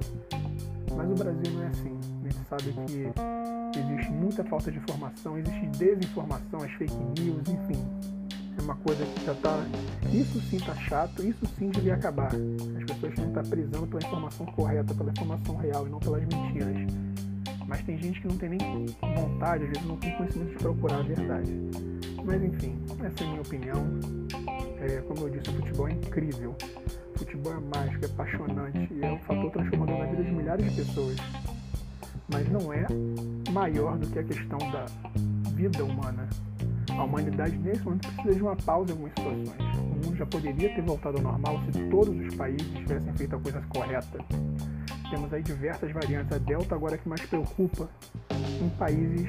Mas 0.97 1.11
o 1.11 1.15
Brasil 1.15 1.53
não 1.53 1.63
é 1.65 1.67
assim. 1.67 1.99
A 2.23 2.29
gente 2.29 2.49
sabe 2.49 2.73
que 3.73 3.79
existe 3.79 4.13
muita 4.13 4.45
falta 4.45 4.71
de 4.71 4.79
informação, 4.79 5.37
existe 5.37 5.67
desinformação, 5.79 6.63
as 6.63 6.71
fake 6.73 6.95
news, 7.19 7.43
enfim. 7.49 7.85
É 8.57 8.63
uma 8.63 8.77
coisa 8.77 9.05
que 9.05 9.27
já 9.27 9.33
está. 9.33 9.67
Isso 10.13 10.41
sim 10.43 10.57
está 10.57 10.75
chato, 10.77 11.23
isso 11.25 11.45
sim 11.59 11.71
devia 11.71 11.95
acabar. 11.95 12.29
As 12.29 12.85
pessoas 12.85 13.15
têm 13.15 13.25
que 13.25 13.31
estar 13.31 13.43
prisando 13.43 13.87
pela 13.89 14.03
informação 14.03 14.47
correta, 14.47 14.95
pela 14.95 15.11
informação 15.11 15.57
real 15.57 15.87
e 15.87 15.91
não 15.91 15.99
pelas 15.99 16.23
mentiras. 16.23 16.87
Mas 17.67 17.83
tem 17.83 17.99
gente 17.99 18.21
que 18.21 18.29
não 18.29 18.39
tem 18.39 18.51
nem 18.51 18.87
vontade, 19.17 19.65
às 19.65 19.71
vezes 19.71 19.87
não 19.87 19.97
tem 19.97 20.17
conhecimento 20.17 20.51
de 20.51 20.57
procurar 20.59 21.01
a 21.01 21.03
verdade. 21.03 21.53
Mas 22.25 22.43
enfim, 22.43 22.79
essa 23.05 23.25
é 23.25 23.27
a 23.27 23.31
minha 23.31 23.43
opinião. 23.43 23.85
É, 24.87 25.01
como 25.01 25.27
eu 25.27 25.31
disse, 25.31 25.51
o 25.51 25.55
futebol 25.55 25.89
é 25.89 25.93
incrível. 25.93 26.55
O 27.15 27.19
futebol 27.19 27.53
é 27.53 27.77
mágico, 27.77 28.05
é 28.05 28.09
apaixonante 28.09 28.89
é 29.03 29.13
um 29.13 29.19
fator 29.19 29.51
transformador 29.51 29.99
na 29.99 30.07
vida 30.07 30.23
de 30.23 30.31
milhares 30.31 30.73
de 30.73 30.85
pessoas. 30.85 31.17
Mas 32.29 32.49
não 32.49 32.73
é 32.73 32.87
maior 33.51 33.99
do 33.99 34.07
que 34.07 34.21
a 34.21 34.23
questão 34.23 34.59
da 34.71 34.87
vida 35.55 35.85
humana. 35.85 36.29
A 36.91 37.03
humanidade 37.03 37.59
nesse 37.59 37.83
momento 37.83 38.07
precisa 38.13 38.35
de 38.37 38.43
uma 38.43 38.55
pausa 38.55 38.91
em 38.91 38.93
algumas 38.93 39.13
situações. 39.13 39.77
O 39.77 40.07
mundo 40.07 40.17
já 40.17 40.27
poderia 40.27 40.75
ter 40.75 40.83
voltado 40.83 41.17
ao 41.17 41.23
normal 41.23 41.61
se 41.73 41.91
todos 41.91 42.27
os 42.27 42.35
países 42.37 42.67
tivessem 42.69 43.13
feito 43.15 43.35
a 43.35 43.41
coisa 43.41 43.61
correta. 43.69 44.25
Temos 45.11 45.33
aí 45.33 45.43
diversas 45.43 45.91
variantes. 45.91 46.33
A 46.33 46.39
Delta 46.39 46.77
agora 46.77 46.95
é 46.95 46.99
que 46.99 47.09
mais 47.09 47.23
preocupa 47.23 47.89
em 48.31 48.69
países 48.79 49.29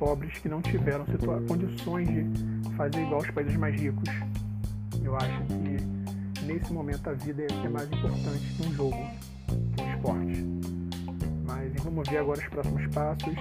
pobres 0.00 0.36
que 0.38 0.48
não 0.48 0.60
tiveram 0.60 1.04
condições 1.46 2.08
de 2.08 2.74
fazer 2.76 3.02
igual 3.02 3.20
aos 3.20 3.30
países 3.30 3.56
mais 3.56 3.80
ricos. 3.80 4.08
Eu 5.10 5.16
acho 5.16 5.42
que 5.42 6.46
nesse 6.46 6.72
momento 6.72 7.10
a 7.10 7.12
vida 7.14 7.42
é 7.42 7.68
mais 7.68 7.90
importante 7.90 8.54
que 8.54 8.64
um 8.64 8.72
jogo, 8.72 8.96
que 9.74 9.82
um 9.82 9.90
esporte. 9.92 10.44
Mas 11.44 11.82
vamos 11.82 12.08
ver 12.08 12.18
agora 12.18 12.38
os 12.38 12.46
próximos 12.46 12.86
passos. 12.94 13.34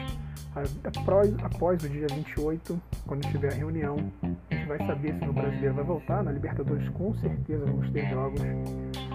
Após, 1.44 1.84
o 1.84 1.90
dia 1.90 2.08
28, 2.10 2.82
quando 3.06 3.22
tiver 3.28 3.54
a 3.54 3.56
reunião, 3.56 3.98
a 4.24 4.56
gente 4.56 4.68
vai 4.68 4.80
saber 4.80 5.14
se 5.20 5.30
o 5.30 5.32
brasileiro 5.32 5.76
vai 5.76 5.84
voltar. 5.84 6.24
Na 6.24 6.32
Libertadores, 6.32 6.90
com 6.90 7.14
certeza, 7.14 7.64
vamos 7.64 7.92
ter 7.92 8.10
jogos. 8.10 8.42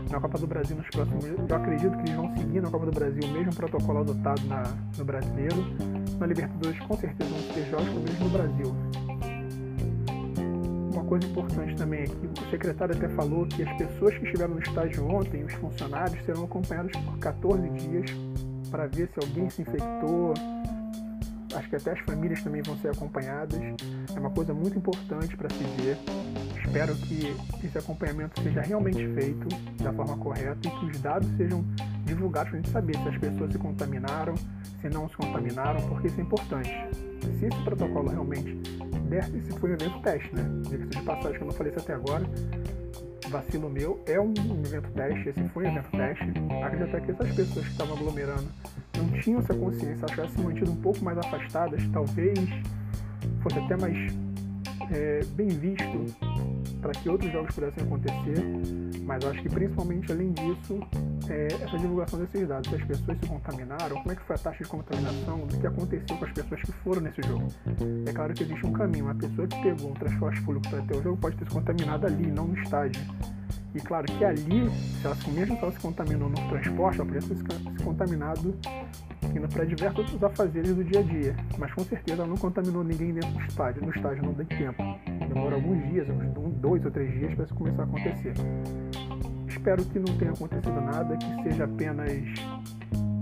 Na 0.09 0.21
Copa 0.21 0.39
do 0.39 0.47
Brasil, 0.47 0.77
nos 0.77 0.89
próximos. 0.91 1.25
Eu 1.25 1.57
acredito 1.57 1.91
que 1.91 2.03
eles 2.03 2.15
vão 2.15 2.37
seguir 2.37 2.63
na 2.63 2.71
Copa 2.71 2.87
do 2.87 2.93
Brasil 2.93 3.23
o 3.25 3.33
mesmo 3.33 3.53
protocolo 3.53 3.99
adotado 3.99 4.41
na, 4.47 4.63
no 4.97 5.05
brasileiro. 5.05 5.57
Na 6.21 6.27
Libertadores, 6.27 6.79
com 6.79 6.97
certeza, 6.99 7.31
vamos 7.31 7.47
ter 7.47 7.65
jogos, 7.69 7.89
pelo 7.89 8.01
menos 8.01 8.21
no 8.21 8.29
Brasil. 8.29 9.14
Coisa 11.09 11.27
importante 11.27 11.77
também 11.77 12.01
é 12.01 12.07
que 12.07 12.27
o 12.27 12.51
secretário 12.51 12.97
até 12.97 13.09
falou 13.09 13.47
que 13.47 13.63
as 13.63 13.77
pessoas 13.77 14.17
que 14.17 14.25
estiveram 14.25 14.55
no 14.55 14.61
estágio 14.61 15.07
ontem, 15.07 15.45
os 15.45 15.53
funcionários, 15.55 16.25
serão 16.25 16.45
acompanhados 16.45 16.93
por 16.93 17.19
14 17.19 17.69
dias 17.71 18.11
para 18.71 18.87
ver 18.87 19.09
se 19.09 19.21
alguém 19.21 19.49
se 19.51 19.63
infectou, 19.63 20.35
acho 21.55 21.69
que 21.69 21.77
até 21.77 21.93
as 21.93 22.01
famílias 22.01 22.43
também 22.43 22.63
vão 22.63 22.77
ser 22.79 22.89
acompanhadas. 22.89 23.61
É 24.15 24.19
uma 24.19 24.31
coisa 24.31 24.53
muito 24.53 24.79
importante 24.79 25.37
para 25.37 25.49
se 25.51 25.63
ver. 25.81 25.97
Espero 26.65 26.95
que 26.97 27.37
esse 27.65 27.79
acompanhamento 27.79 28.41
seja 28.43 28.63
realmente 28.63 29.07
feito 29.15 29.47
da 29.83 29.93
forma 29.93 30.17
correta 30.17 30.59
e 30.67 30.71
que 30.71 30.87
os 30.87 31.01
dados 31.01 31.29
sejam 31.37 31.65
divulgados 32.05 32.51
para 32.51 32.59
a 32.59 32.63
gente 32.63 32.73
saber 32.73 32.97
se 32.97 33.09
as 33.09 33.19
pessoas 33.19 33.53
se 33.53 33.59
contaminaram, 33.59 34.35
se 34.81 34.89
não 34.89 35.09
se 35.09 35.17
contaminaram, 35.17 35.81
porque 35.89 36.09
isso 36.09 36.19
é 36.19 36.23
importante. 36.23 36.71
Se 37.39 37.47
esse 37.47 37.63
protocolo 37.63 38.09
realmente 38.09 38.61
der, 39.05 39.25
se 39.25 39.59
foi 39.59 39.71
um 39.71 39.75
evento 39.75 40.01
teste, 40.01 40.35
né? 40.35 40.45
Diga-se 40.69 40.91
de 40.91 41.03
passagem 41.03 41.39
que 41.39 41.43
eu 41.43 41.47
não 41.47 41.55
falei 41.55 41.73
isso 41.73 41.81
até 41.81 41.95
agora, 41.95 42.25
vacilo 43.29 43.71
meu, 43.71 44.01
é 44.07 44.21
um 44.21 44.33
evento 44.65 44.91
teste, 44.93 45.29
esse 45.29 45.49
foi 45.49 45.65
um 45.65 45.69
evento 45.69 45.91
teste. 45.91 46.25
Acredito 46.65 46.97
até 46.97 47.01
que 47.01 47.11
essas 47.11 47.35
pessoas 47.35 47.67
que 47.67 47.73
estavam 47.73 47.97
aglomerando 47.97 48.49
não 48.97 49.21
tinham 49.21 49.41
essa 49.41 49.55
consciência, 49.55 50.05
acho 50.05 50.23
que 50.23 50.29
se 50.29 50.41
mantido 50.41 50.71
um 50.71 50.77
pouco 50.77 51.05
mais 51.05 51.19
afastadas, 51.19 51.83
talvez 51.93 52.39
fosse 53.43 53.59
até 53.59 53.77
mais 53.77 53.97
é, 54.93 55.25
bem 55.35 55.49
visto 55.49 56.07
para 56.81 56.93
que 56.93 57.09
outros 57.09 57.33
jogos 57.33 57.55
pudessem 57.55 57.85
acontecer, 57.85 58.45
mas 59.03 59.25
acho 59.25 59.43
que 59.43 59.49
principalmente 59.49 60.13
além 60.13 60.33
disso, 60.33 60.81
é, 61.29 61.47
essa 61.47 61.79
divulgação 61.79 62.19
desses 62.19 62.47
dados, 62.47 62.69
se 62.69 62.77
as 62.77 62.85
pessoas 62.85 63.19
se 63.19 63.27
contaminaram, 63.27 63.97
como 63.97 64.13
é 64.13 64.17
que 64.17 64.23
foi 64.23 64.37
a 64.37 64.39
taxa 64.39 64.65
de 64.65 64.71
contaminação, 64.71 65.47
do 65.47 65.59
que 65.59 65.67
aconteceu 65.67 66.17
com 66.17 66.25
as 66.25 66.33
pessoas 66.33 66.63
que 66.63 66.73
foram 66.73 67.01
nesse 67.03 67.23
jogo. 67.23 67.49
É 68.07 68.13
claro 68.13 68.35
que 68.35 68.43
existe 68.43 68.67
um 68.67 68.73
caminho, 68.73 69.05
uma 69.07 69.15
pessoa 69.15 69.47
que 69.47 69.63
pegou 69.63 69.91
um 69.91 69.95
transporte 69.95 70.41
público 70.43 70.69
para 70.69 70.83
ter 70.83 70.97
o 70.97 71.03
jogo 71.03 71.17
pode 71.17 71.37
ter 71.37 71.45
se 71.45 71.51
contaminado 71.51 72.07
ali, 72.07 72.27
não 72.27 72.49
no 72.49 72.59
estádio. 72.59 73.03
E 73.75 73.81
claro 73.81 74.07
que 74.07 74.25
ali, 74.25 74.71
se 74.71 75.05
ela, 75.05 75.17
mesmo 75.35 75.57
se 75.57 75.63
ela 75.63 75.73
se 75.73 75.81
contaminou 75.81 76.29
no 76.29 76.37
transporte, 76.49 77.01
ela 77.01 77.11
poderia 77.11 77.29
ter 77.29 77.37
se 77.37 77.85
contaminado 77.85 78.55
indo 79.35 79.49
para 79.49 79.65
diversos 79.65 79.99
outros 79.99 80.23
afazeres 80.23 80.77
do 80.77 80.85
dia 80.85 81.01
a 81.01 81.03
dia. 81.03 81.37
Mas 81.59 81.73
com 81.73 81.83
certeza 81.85 82.23
ela 82.23 82.29
não 82.29 82.37
contaminou 82.37 82.85
ninguém 82.85 83.13
dentro 83.13 83.31
do 83.33 83.41
estádio. 83.41 83.83
No 83.83 83.91
estádio 83.91 84.23
não 84.23 84.35
tem 84.35 84.47
tempo. 84.47 84.83
Demora 85.29 85.57
alguns 85.57 85.85
dias, 85.89 86.09
uns 86.09 86.23
dois 86.65 86.83
ou 86.83 86.91
três 86.91 87.13
dias 87.13 87.35
para 87.35 87.45
isso 87.45 87.55
começar 87.55 87.83
a 87.83 87.85
acontecer. 87.85 88.33
Espero 89.47 89.85
que 89.85 89.99
não 89.99 90.17
tenha 90.17 90.33
acontecido 90.33 90.81
nada, 90.81 91.15
que 91.19 91.43
seja 91.43 91.65
apenas 91.65 92.11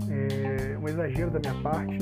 é, 0.09 0.77
um 0.77 0.87
exagero 0.87 1.29
da 1.29 1.39
minha 1.39 1.61
parte, 1.61 1.97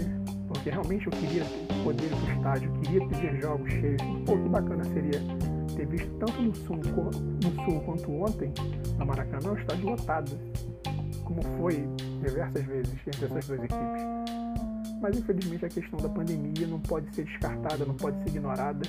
porque 0.48 0.70
realmente 0.70 1.08
eu 1.08 1.12
queria 1.12 1.44
poder 1.84 2.06
ir 2.06 2.10
para 2.10 2.20
o 2.20 2.38
estádio, 2.38 2.72
queria 2.84 3.08
ter 3.08 3.42
jogos 3.42 3.72
cheios. 3.72 4.02
Pô, 4.26 4.38
que 4.38 4.50
bacana 4.50 4.84
seria 4.86 5.20
ter 5.76 5.88
visto 5.88 6.12
tanto 6.20 6.42
no 6.44 6.56
sul, 6.56 6.78
no 6.78 7.66
sul 7.66 7.82
quanto 7.82 8.12
ontem, 8.12 8.54
no 9.00 9.06
Maracanã, 9.06 9.54
o 9.54 9.58
estádio 9.58 9.90
lotado, 9.90 10.32
como 11.24 11.42
foi 11.58 11.88
diversas 12.24 12.64
vezes 12.66 12.94
entre 13.08 13.26
essas 13.26 13.48
duas 13.48 13.64
equipes. 13.64 14.04
Mas 15.02 15.18
infelizmente 15.18 15.66
a 15.66 15.70
questão 15.70 15.98
da 16.00 16.10
pandemia 16.10 16.68
não 16.68 16.80
pode 16.82 17.14
ser 17.16 17.24
descartada, 17.24 17.84
não 17.84 17.96
pode 17.96 18.22
ser 18.22 18.30
ignorada 18.30 18.88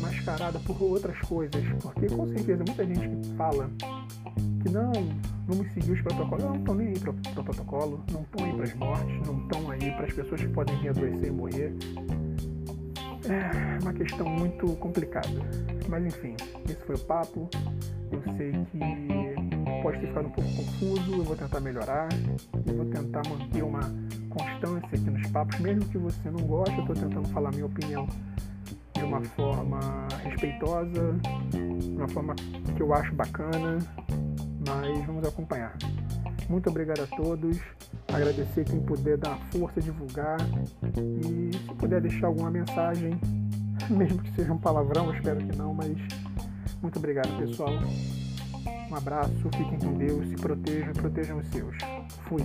mascarada 0.00 0.58
por 0.60 0.80
outras 0.82 1.18
coisas, 1.20 1.62
porque 1.80 2.06
com 2.08 2.26
certeza 2.28 2.64
muita 2.66 2.86
gente 2.86 3.08
que 3.08 3.36
fala 3.36 3.70
que 4.62 4.70
não, 4.70 4.92
Vamos 5.46 5.72
seguir 5.72 5.92
os 5.92 6.00
protocolos. 6.00 6.44
Não 6.44 6.56
estão 6.56 6.74
nem 6.74 6.88
aí 6.88 6.98
para 6.98 7.10
o 7.10 7.44
protocolo, 7.44 8.04
não 8.10 8.22
estão 8.22 8.44
aí 8.44 8.52
para 8.52 8.64
as 8.64 8.74
mortes, 8.74 9.26
não 9.26 9.38
estão 9.42 9.70
aí 9.70 9.90
para 9.92 10.06
as 10.06 10.12
pessoas 10.12 10.40
que 10.40 10.48
podem 10.48 10.76
vir 10.80 10.88
adoecer 10.88 11.28
e 11.28 11.30
morrer. 11.30 11.72
É 13.28 13.82
uma 13.82 13.92
questão 13.92 14.28
muito 14.28 14.66
complicada. 14.76 15.28
Mas 15.88 16.04
enfim, 16.06 16.34
esse 16.68 16.82
foi 16.84 16.96
o 16.96 16.98
papo. 16.98 17.48
Eu 18.10 18.22
sei 18.36 18.52
que 18.52 19.82
pode 19.82 20.00
ter 20.00 20.08
ficado 20.08 20.26
um 20.26 20.30
pouco 20.30 20.50
confuso, 20.50 21.12
eu 21.12 21.24
vou 21.24 21.36
tentar 21.36 21.60
melhorar, 21.60 22.08
eu 22.66 22.76
vou 22.76 22.86
tentar 22.86 23.22
manter 23.28 23.62
uma 23.62 23.80
constância 24.30 24.88
aqui 24.88 25.10
nos 25.10 25.26
papos, 25.30 25.58
mesmo 25.60 25.84
que 25.88 25.98
você 25.98 26.30
não 26.30 26.40
goste, 26.40 26.74
eu 26.76 26.80
estou 26.80 26.96
tentando 26.96 27.28
falar 27.28 27.50
minha 27.50 27.66
opinião 27.66 28.06
uma 29.16 29.24
forma 29.24 29.80
respeitosa, 30.22 31.18
uma 31.96 32.08
forma 32.08 32.34
que 32.34 32.82
eu 32.82 32.92
acho 32.92 33.14
bacana, 33.14 33.78
mas 34.66 35.06
vamos 35.06 35.26
acompanhar. 35.26 35.76
Muito 36.48 36.68
obrigado 36.68 37.00
a 37.02 37.06
todos. 37.16 37.58
Agradecer 38.12 38.64
quem 38.64 38.80
puder 38.80 39.16
dar 39.16 39.38
força, 39.50 39.80
divulgar 39.80 40.38
e 40.96 41.56
se 41.56 41.74
puder 41.74 42.00
deixar 42.00 42.28
alguma 42.28 42.50
mensagem, 42.50 43.18
mesmo 43.90 44.22
que 44.22 44.32
seja 44.32 44.52
um 44.52 44.58
palavrão, 44.58 45.12
espero 45.14 45.38
que 45.38 45.56
não, 45.56 45.74
mas 45.74 45.96
muito 46.82 46.98
obrigado 46.98 47.36
pessoal. 47.38 47.72
Um 48.90 48.94
abraço, 48.94 49.32
fiquem 49.56 49.78
com 49.78 49.94
Deus, 49.94 50.28
se 50.28 50.36
protejam, 50.36 50.92
protejam 50.92 51.38
os 51.38 51.46
seus. 51.48 51.76
Fui. 52.28 52.42